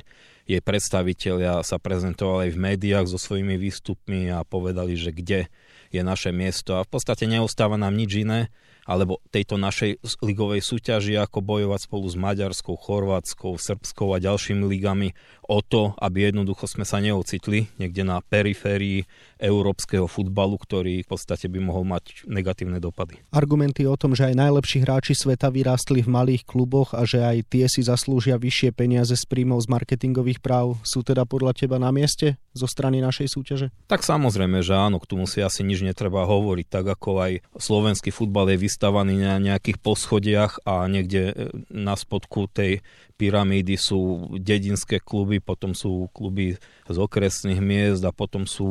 jej 0.45 0.61
predstavitelia 0.61 1.64
sa 1.64 1.81
prezentovali 1.81 2.52
v 2.52 2.61
médiách 2.61 3.09
so 3.09 3.16
svojimi 3.16 3.57
výstupmi 3.57 4.28
a 4.28 4.45
povedali, 4.45 4.93
že 4.93 5.16
kde 5.16 5.49
je 5.88 6.04
naše 6.04 6.28
miesto 6.28 6.76
a 6.76 6.85
v 6.85 6.93
podstate 6.93 7.25
neostáva 7.25 7.81
nám 7.81 7.97
nič 7.97 8.21
iné, 8.21 8.52
alebo 8.85 9.21
tejto 9.33 9.57
našej 9.57 10.00
ligovej 10.21 10.61
súťaži, 10.61 11.17
ako 11.17 11.41
bojovať 11.41 11.81
spolu 11.88 12.07
s 12.09 12.17
Maďarskou, 12.17 12.76
Chorvátskou, 12.76 13.57
Srbskou 13.57 14.12
a 14.12 14.21
ďalšími 14.21 14.64
ligami 14.69 15.17
o 15.45 15.61
to, 15.61 15.93
aby 16.00 16.29
jednoducho 16.33 16.64
sme 16.69 16.88
sa 16.88 17.00
neocitli 17.00 17.69
niekde 17.76 18.05
na 18.05 18.21
periférii 18.25 19.05
európskeho 19.37 20.09
futbalu, 20.09 20.57
ktorý 20.57 21.05
v 21.05 21.09
podstate 21.09 21.49
by 21.53 21.61
mohol 21.61 21.85
mať 21.85 22.25
negatívne 22.25 22.81
dopady. 22.81 23.21
Argumenty 23.29 23.85
o 23.85 23.97
tom, 23.97 24.17
že 24.17 24.33
aj 24.33 24.41
najlepší 24.41 24.85
hráči 24.85 25.12
sveta 25.12 25.53
vyrástli 25.53 26.00
v 26.00 26.09
malých 26.09 26.49
kluboch 26.49 26.97
a 26.97 27.05
že 27.05 27.21
aj 27.21 27.53
tie 27.53 27.69
si 27.69 27.85
zaslúžia 27.85 28.41
vyššie 28.41 28.73
peniaze 28.73 29.12
z 29.12 29.25
príjmov 29.29 29.61
z 29.64 29.69
marketingových 29.69 30.41
práv, 30.41 30.81
sú 30.81 31.05
teda 31.05 31.29
podľa 31.29 31.53
teba 31.57 31.76
na 31.76 31.93
mieste 31.93 32.41
zo 32.57 32.64
strany 32.64 33.05
našej 33.05 33.29
súťaže? 33.29 33.67
Tak 33.91 34.00
samozrejme, 34.00 34.64
že 34.64 34.73
áno, 34.73 34.97
k 35.03 35.09
tomu 35.11 35.29
si 35.29 35.45
asi 35.45 35.61
nič 35.61 35.85
netreba 35.85 36.25
hovoriť, 36.25 36.67
tak 36.71 36.85
ako 36.88 37.21
aj 37.21 37.33
slovenský 37.59 38.14
futbal 38.14 38.49
je 38.55 38.59
vystavaný 38.75 39.23
na 39.23 39.38
nejakých 39.38 39.78
poschodiach 39.78 40.66
a 40.66 40.90
niekde 40.90 41.31
e, 41.31 41.35
na 41.71 41.95
spodku 41.95 42.50
tej 42.50 42.83
pyramídy 43.14 43.78
sú 43.78 44.35
dedinské 44.43 44.99
kluby, 44.99 45.38
potom 45.38 45.78
sú 45.78 46.11
kluby 46.11 46.59
z 46.90 46.97
okresných 46.99 47.62
miest 47.62 48.02
a 48.02 48.11
potom 48.11 48.50
sú 48.50 48.66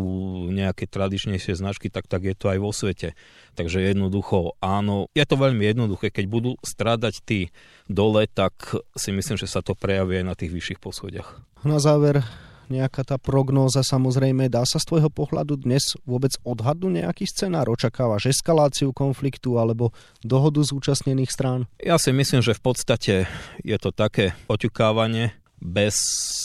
nejaké 0.52 0.92
tradičnejšie 0.92 1.56
značky, 1.56 1.88
tak, 1.88 2.12
tak 2.12 2.28
je 2.28 2.36
to 2.36 2.52
aj 2.52 2.60
vo 2.60 2.76
svete. 2.76 3.16
Takže 3.56 3.80
jednoducho 3.80 4.60
áno, 4.60 5.08
je 5.16 5.24
to 5.24 5.40
veľmi 5.40 5.64
jednoduché. 5.64 6.12
Keď 6.12 6.26
budú 6.28 6.60
strádať 6.60 7.24
tí 7.24 7.40
dole, 7.88 8.28
tak 8.28 8.76
si 9.00 9.16
myslím, 9.16 9.40
že 9.40 9.48
sa 9.48 9.64
to 9.64 9.72
prejaví 9.72 10.20
aj 10.20 10.28
na 10.28 10.36
tých 10.36 10.52
vyšších 10.52 10.84
poschodiach. 10.84 11.40
Na 11.64 11.80
záver 11.80 12.28
nejaká 12.72 13.04
tá 13.04 13.20
prognóza 13.20 13.84
samozrejme. 13.84 14.48
Dá 14.48 14.64
sa 14.64 14.80
z 14.80 14.88
tvojho 14.88 15.12
pohľadu 15.12 15.60
dnes 15.60 16.00
vôbec 16.08 16.36
odhadnúť 16.48 17.04
nejaký 17.04 17.28
scenár? 17.28 17.68
Očakávaš 17.68 18.32
eskaláciu 18.32 18.96
konfliktu 18.96 19.60
alebo 19.60 19.92
dohodu 20.24 20.64
zúčastnených 20.64 21.32
strán? 21.32 21.68
Ja 21.84 22.00
si 22.00 22.16
myslím, 22.16 22.40
že 22.40 22.56
v 22.56 22.62
podstate 22.64 23.14
je 23.62 23.78
to 23.82 23.92
také 23.92 24.38
oťukávanie 24.48 25.36
bez 25.64 25.96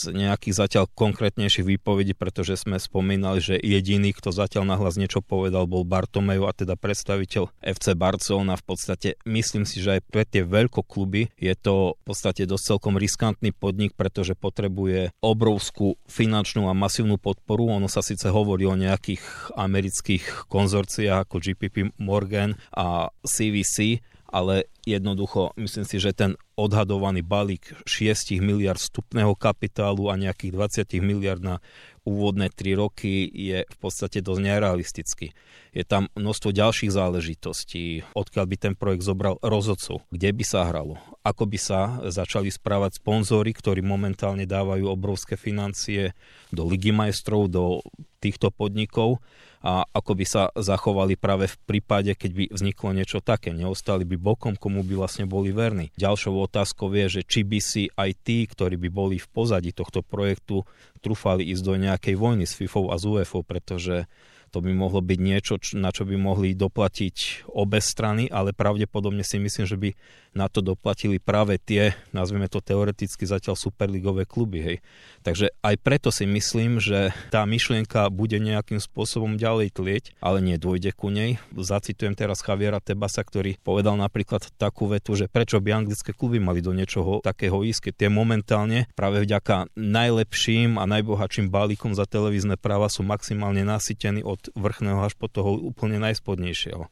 nejakých 0.07 0.55
zatiaľ 0.55 0.85
konkrétnejších 0.95 1.67
výpovedí, 1.67 2.15
pretože 2.15 2.55
sme 2.55 2.79
spomínali, 2.79 3.43
že 3.43 3.59
jediný, 3.59 4.15
kto 4.15 4.31
zatiaľ 4.31 4.63
nahlas 4.63 4.95
niečo 4.95 5.19
povedal, 5.19 5.67
bol 5.67 5.83
Bartomeu 5.83 6.47
a 6.47 6.55
teda 6.55 6.79
predstaviteľ 6.79 7.51
FC 7.59 7.99
Barcelona. 7.99 8.55
V 8.55 8.63
podstate 8.63 9.19
myslím 9.27 9.67
si, 9.67 9.83
že 9.83 9.99
aj 9.99 10.01
pre 10.07 10.23
tie 10.23 10.47
veľkokluby 10.47 11.35
je 11.35 11.53
to 11.59 11.99
v 11.99 12.03
podstate 12.07 12.47
dosť 12.47 12.63
celkom 12.75 12.95
riskantný 12.95 13.51
podnik, 13.51 13.91
pretože 13.99 14.39
potrebuje 14.39 15.11
obrovskú 15.19 15.99
finančnú 16.07 16.71
a 16.71 16.73
masívnu 16.73 17.19
podporu. 17.19 17.67
Ono 17.75 17.91
sa 17.91 17.99
síce 17.99 18.31
hovorí 18.31 18.63
o 18.63 18.79
nejakých 18.79 19.51
amerických 19.59 20.47
konzorciách 20.47 21.27
ako 21.27 21.43
GPP 21.43 21.91
Morgan 21.99 22.55
a 22.71 23.11
CVC, 23.27 23.99
ale 24.29 24.69
jednoducho 24.85 25.53
myslím 25.57 25.85
si, 25.85 25.97
že 26.01 26.13
ten 26.13 26.37
odhadovaný 26.57 27.25
balík 27.25 27.73
6 27.85 28.39
miliard 28.41 28.77
vstupného 28.77 29.33
kapitálu 29.37 30.09
a 30.09 30.17
nejakých 30.17 30.53
20 30.85 30.99
miliard 31.01 31.41
na 31.41 31.61
úvodné 32.07 32.49
3 32.49 32.81
roky 32.81 33.29
je 33.29 33.61
v 33.63 33.77
podstate 33.77 34.25
dosť 34.25 34.41
nerealistický. 34.41 35.27
Je 35.69 35.85
tam 35.85 36.09
množstvo 36.17 36.49
ďalších 36.49 36.89
záležitostí, 36.89 38.01
odkiaľ 38.17 38.45
by 38.49 38.55
ten 38.57 38.73
projekt 38.73 39.05
zobral 39.05 39.37
rozhodcov, 39.45 40.01
kde 40.09 40.33
by 40.33 40.43
sa 40.43 40.65
hralo, 40.65 40.97
ako 41.21 41.45
by 41.45 41.59
sa 41.61 42.01
začali 42.09 42.49
správať 42.49 42.97
sponzory, 42.97 43.53
ktorí 43.53 43.85
momentálne 43.85 44.49
dávajú 44.49 44.89
obrovské 44.89 45.37
financie 45.37 46.17
do 46.49 46.65
Ligy 46.65 46.89
majstrov, 46.89 47.45
do 47.45 47.85
týchto 48.19 48.51
podnikov 48.51 49.23
a 49.59 49.83
ako 49.91 50.11
by 50.15 50.25
sa 50.27 50.43
zachovali 50.55 51.19
práve 51.19 51.51
v 51.51 51.57
prípade, 51.67 52.15
keď 52.15 52.31
by 52.31 52.43
vzniklo 52.51 52.95
niečo 52.95 53.19
také. 53.19 53.51
Neostali 53.51 54.07
by 54.07 54.15
bokom, 54.15 54.55
komu 54.55 54.87
by 54.87 54.95
vlastne 54.95 55.27
boli 55.27 55.51
verní. 55.51 55.91
Ďalšou 55.99 56.31
otázkou 56.47 56.87
je, 56.95 57.19
že 57.19 57.21
či 57.27 57.43
by 57.43 57.59
si 57.59 57.83
aj 57.91 58.11
tí, 58.23 58.47
ktorí 58.47 58.79
by 58.79 58.89
boli 58.91 59.15
v 59.19 59.27
pozadí 59.27 59.75
tohto 59.75 59.99
projektu, 59.99 60.63
trúfali 61.03 61.43
ísť 61.51 61.63
do 61.63 61.75
nejakej 61.75 62.15
vojny 62.15 62.47
s 62.47 62.55
FIFou 62.55 62.91
a 62.91 62.95
s 62.95 63.03
UEFou, 63.03 63.43
pretože 63.43 64.07
to 64.49 64.65
by 64.65 64.73
mohlo 64.73 64.99
byť 64.99 65.19
niečo, 65.21 65.55
na 65.77 65.93
čo 65.93 66.03
by 66.03 66.17
mohli 66.17 66.57
doplatiť 66.57 67.47
obe 67.53 67.77
strany, 67.79 68.27
ale 68.27 68.51
pravdepodobne 68.51 69.21
si 69.21 69.37
myslím, 69.37 69.65
že 69.69 69.77
by 69.77 69.89
na 70.33 70.45
to 70.45 70.61
doplatili 70.61 71.17
práve 71.17 71.57
tie, 71.57 71.97
nazveme 72.13 72.45
to 72.45 72.61
teoreticky 72.61 73.25
zatiaľ 73.25 73.57
superligové 73.57 74.29
kluby. 74.29 74.59
Hej. 74.61 74.77
Takže 75.25 75.53
aj 75.65 75.75
preto 75.81 76.09
si 76.13 76.29
myslím, 76.29 76.77
že 76.77 77.13
tá 77.33 77.45
myšlienka 77.49 78.09
bude 78.13 78.37
nejakým 78.37 78.77
spôsobom 78.77 79.37
ďalej 79.37 79.73
tlieť, 79.73 80.03
ale 80.21 80.41
nedôjde 80.41 80.93
ku 80.93 81.09
nej. 81.09 81.41
Zacitujem 81.53 82.13
teraz 82.13 82.45
Javiera 82.45 82.81
Tebasa, 82.81 83.25
ktorý 83.25 83.57
povedal 83.61 83.97
napríklad 83.97 84.47
takú 84.57 84.89
vetu, 84.89 85.17
že 85.17 85.29
prečo 85.29 85.57
by 85.57 85.85
anglické 85.85 86.13
kluby 86.13 86.37
mali 86.37 86.61
do 86.61 86.73
niečoho 86.73 87.21
takého 87.21 87.61
ísť, 87.65 87.93
tie 87.93 88.07
momentálne 88.07 88.87
práve 88.93 89.21
vďaka 89.25 89.69
najlepším 89.75 90.77
a 90.79 90.87
najbohatším 90.87 91.51
balíkom 91.51 91.91
za 91.97 92.07
televízne 92.07 92.55
práva 92.55 92.87
sú 92.87 93.03
maximálne 93.03 93.65
nasytení 93.67 94.23
od 94.23 94.38
od 94.39 94.55
vrchného 94.55 95.03
až 95.03 95.19
po 95.19 95.27
toho 95.27 95.59
úplne 95.59 95.99
najspodnejšieho. 95.99 96.87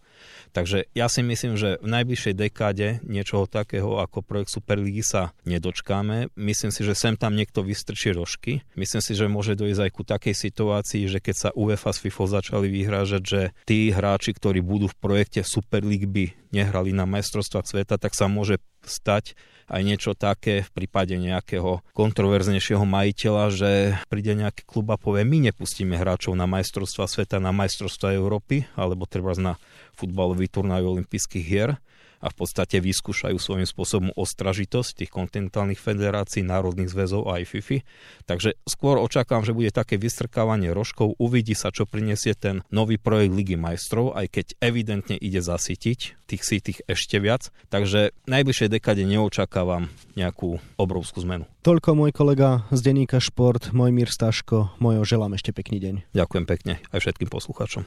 Takže 0.51 0.89
ja 0.95 1.07
si 1.12 1.21
myslím, 1.23 1.60
že 1.60 1.79
v 1.83 1.88
najbližšej 1.88 2.33
dekáde 2.33 2.88
niečoho 3.05 3.45
takého 3.45 3.99
ako 3.99 4.23
projekt 4.23 4.53
Superligy 4.53 5.03
sa 5.03 5.36
nedočkáme. 5.43 6.33
Myslím 6.38 6.71
si, 6.71 6.81
že 6.81 6.97
sem 6.97 7.19
tam 7.19 7.36
niekto 7.36 7.62
vystrčí 7.62 8.15
rožky. 8.15 8.63
Myslím 8.73 9.01
si, 9.03 9.13
že 9.13 9.31
môže 9.31 9.57
dojsť 9.57 9.81
aj 9.83 9.91
ku 9.93 10.03
takej 10.07 10.36
situácii, 10.36 11.03
že 11.07 11.19
keď 11.19 11.36
sa 11.36 11.49
UEFA 11.53 11.91
s 11.93 12.01
FIFA 12.01 12.41
začali 12.41 12.67
vyhrážať, 12.71 13.21
že 13.23 13.41
tí 13.67 13.89
hráči, 13.91 14.33
ktorí 14.33 14.63
budú 14.63 14.89
v 14.89 14.99
projekte 14.99 15.41
Superligy 15.45 16.07
by 16.07 16.25
nehrali 16.51 16.95
na 16.95 17.03
majstrovstva 17.03 17.63
sveta, 17.67 17.99
tak 17.99 18.15
sa 18.15 18.31
môže 18.31 18.63
stať 18.88 19.36
aj 19.67 19.81
niečo 19.83 20.15
také 20.15 20.63
v 20.63 20.69
prípade 20.71 21.19
nejakého 21.19 21.83
kontroverznejšieho 21.91 22.88
majiteľa, 22.88 23.45
že 23.51 23.71
príde 24.07 24.31
nejaký 24.31 24.63
klub 24.63 24.88
a 24.95 24.97
povie, 24.97 25.27
my 25.27 25.51
nepustíme 25.51 25.99
hráčov 25.99 26.39
na 26.39 26.47
majstrovstva 26.47 27.03
sveta, 27.03 27.43
na 27.43 27.51
majstrovstva 27.51 28.15
Európy, 28.15 28.63
alebo 28.79 29.03
treba 29.03 29.36
na 29.36 29.60
futbalový 29.97 30.45
turnaj 30.47 30.86
olympijských 30.86 31.45
hier 31.45 31.81
a 32.17 32.33
v 32.33 32.36
podstate 32.36 32.81
vyskúšajú 32.81 33.38
svojím 33.38 33.67
spôsobom 33.69 34.10
ostražitosť 34.17 35.05
tých 35.05 35.12
kontinentálnych 35.13 35.77
federácií, 35.77 36.41
národných 36.41 36.89
zväzov 36.89 37.29
a 37.29 37.41
aj 37.41 37.45
FIFA. 37.45 37.77
Takže 38.25 38.57
skôr 38.65 38.97
očakávam, 38.97 39.45
že 39.45 39.53
bude 39.53 39.69
také 39.69 40.01
vystrkávanie 40.01 40.73
rožkov, 40.73 41.13
uvidí 41.21 41.53
sa, 41.53 41.69
čo 41.69 41.86
prinesie 41.86 42.33
ten 42.33 42.65
nový 42.73 42.97
projekt 42.97 43.38
Ligy 43.38 43.57
majstrov, 43.57 44.17
aj 44.17 44.33
keď 44.33 44.45
evidentne 44.60 45.15
ide 45.17 45.45
zasytiť 45.45 45.99
tých 46.27 46.41
sítich 46.41 46.81
ešte 46.89 47.21
viac. 47.21 47.53
Takže 47.69 48.12
v 48.12 48.29
najbližšej 48.29 48.73
dekade 48.81 49.05
neočakávam 49.05 49.93
nejakú 50.17 50.57
obrovskú 50.81 51.21
zmenu. 51.21 51.45
Toľko 51.62 51.89
môj 51.99 52.12
kolega 52.15 52.65
z 52.73 52.79
denníka 52.81 53.21
Šport, 53.21 53.75
môj 53.75 53.93
Mír 53.93 54.10
Staško. 54.10 54.79
Mojo 54.81 55.05
želám 55.05 55.38
ešte 55.38 55.53
pekný 55.53 55.77
deň. 55.77 55.95
Ďakujem 56.17 56.45
pekne 56.49 56.73
aj 56.89 56.99
všetkým 57.03 57.29
poslucháčom. 57.29 57.86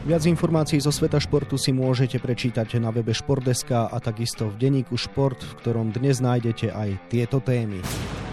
Viac 0.00 0.24
informácií 0.24 0.80
zo 0.80 0.88
sveta 0.88 1.20
športu 1.20 1.60
si 1.60 1.76
môžete 1.76 2.16
prečítať 2.16 2.80
na 2.80 2.88
webe 2.88 3.12
Športdeska 3.12 3.92
a 3.92 4.00
takisto 4.00 4.48
v 4.48 4.56
denníku 4.56 4.96
Šport, 4.96 5.36
v 5.36 5.52
ktorom 5.60 5.92
dnes 5.92 6.24
nájdete 6.24 6.72
aj 6.72 6.96
tieto 7.12 7.36
témy. 7.44 7.84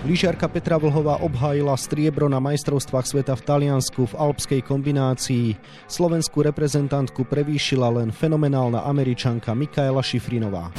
Lyžiarka 0.07 0.47
Petra 0.47 0.79
Vlhová 0.79 1.19
obhájila 1.19 1.75
striebro 1.75 2.31
na 2.31 2.39
majstrovstvách 2.39 3.03
sveta 3.11 3.35
v 3.35 3.43
Taliansku 3.43 4.07
v 4.07 4.15
alpskej 4.15 4.63
kombinácii. 4.63 5.59
Slovenskú 5.91 6.39
reprezentantku 6.47 7.27
prevýšila 7.27 7.99
len 7.99 8.15
fenomenálna 8.15 8.87
američanka 8.87 9.51
Mikaela 9.51 9.99
Šifrinová. 9.99 10.71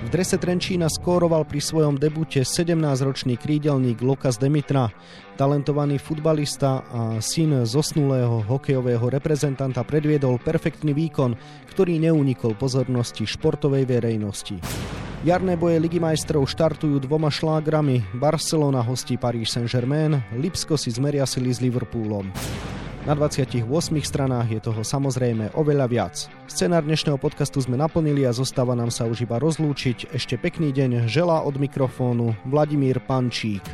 V 0.00 0.08
drese 0.08 0.40
Trenčína 0.40 0.88
skóroval 0.88 1.44
pri 1.44 1.60
svojom 1.60 2.00
debute 2.00 2.40
17-ročný 2.40 3.36
krídelník 3.36 4.00
Lukas 4.00 4.40
Demitra, 4.40 4.88
talentovaný 5.36 6.00
futbalista 6.00 6.80
a 6.88 7.20
syn 7.20 7.68
zosnulého 7.68 8.40
hokejového 8.48 9.12
reprezentanta 9.12 9.84
predviedol 9.84 10.40
perfektný 10.40 10.96
výkon, 10.96 11.36
ktorý 11.76 12.00
neunikol 12.00 12.56
pozornosti 12.56 13.28
športovej 13.28 13.84
verejnosti. 13.84 14.56
Jarné 15.20 15.60
boje 15.60 15.76
Ligy 15.76 16.00
majstrov 16.00 16.48
štartujú 16.48 16.96
dvoma 17.04 17.28
šlágrami. 17.28 18.16
Barcelona 18.16 18.80
hostí 18.80 19.20
Paris 19.20 19.52
Saint-Germain, 19.52 20.16
Lipsko 20.32 20.80
si 20.80 20.88
zmeria 20.88 21.28
sily 21.28 21.52
s 21.52 21.60
Liverpoolom. 21.60 22.32
Na 23.08 23.16
28 23.16 23.64
stranách 24.04 24.48
je 24.52 24.60
toho 24.60 24.84
samozrejme 24.84 25.56
oveľa 25.56 25.86
viac. 25.88 26.14
Scenár 26.44 26.84
dnešného 26.84 27.16
podcastu 27.16 27.56
sme 27.64 27.80
naplnili 27.80 28.28
a 28.28 28.36
zostáva 28.36 28.76
nám 28.76 28.92
sa 28.92 29.08
už 29.08 29.24
iba 29.24 29.40
rozlúčiť. 29.40 30.12
Ešte 30.12 30.36
pekný 30.36 30.68
deň 30.68 31.08
želá 31.08 31.40
od 31.40 31.56
mikrofónu 31.56 32.36
Vladimír 32.44 33.00
Pančík. 33.00 33.64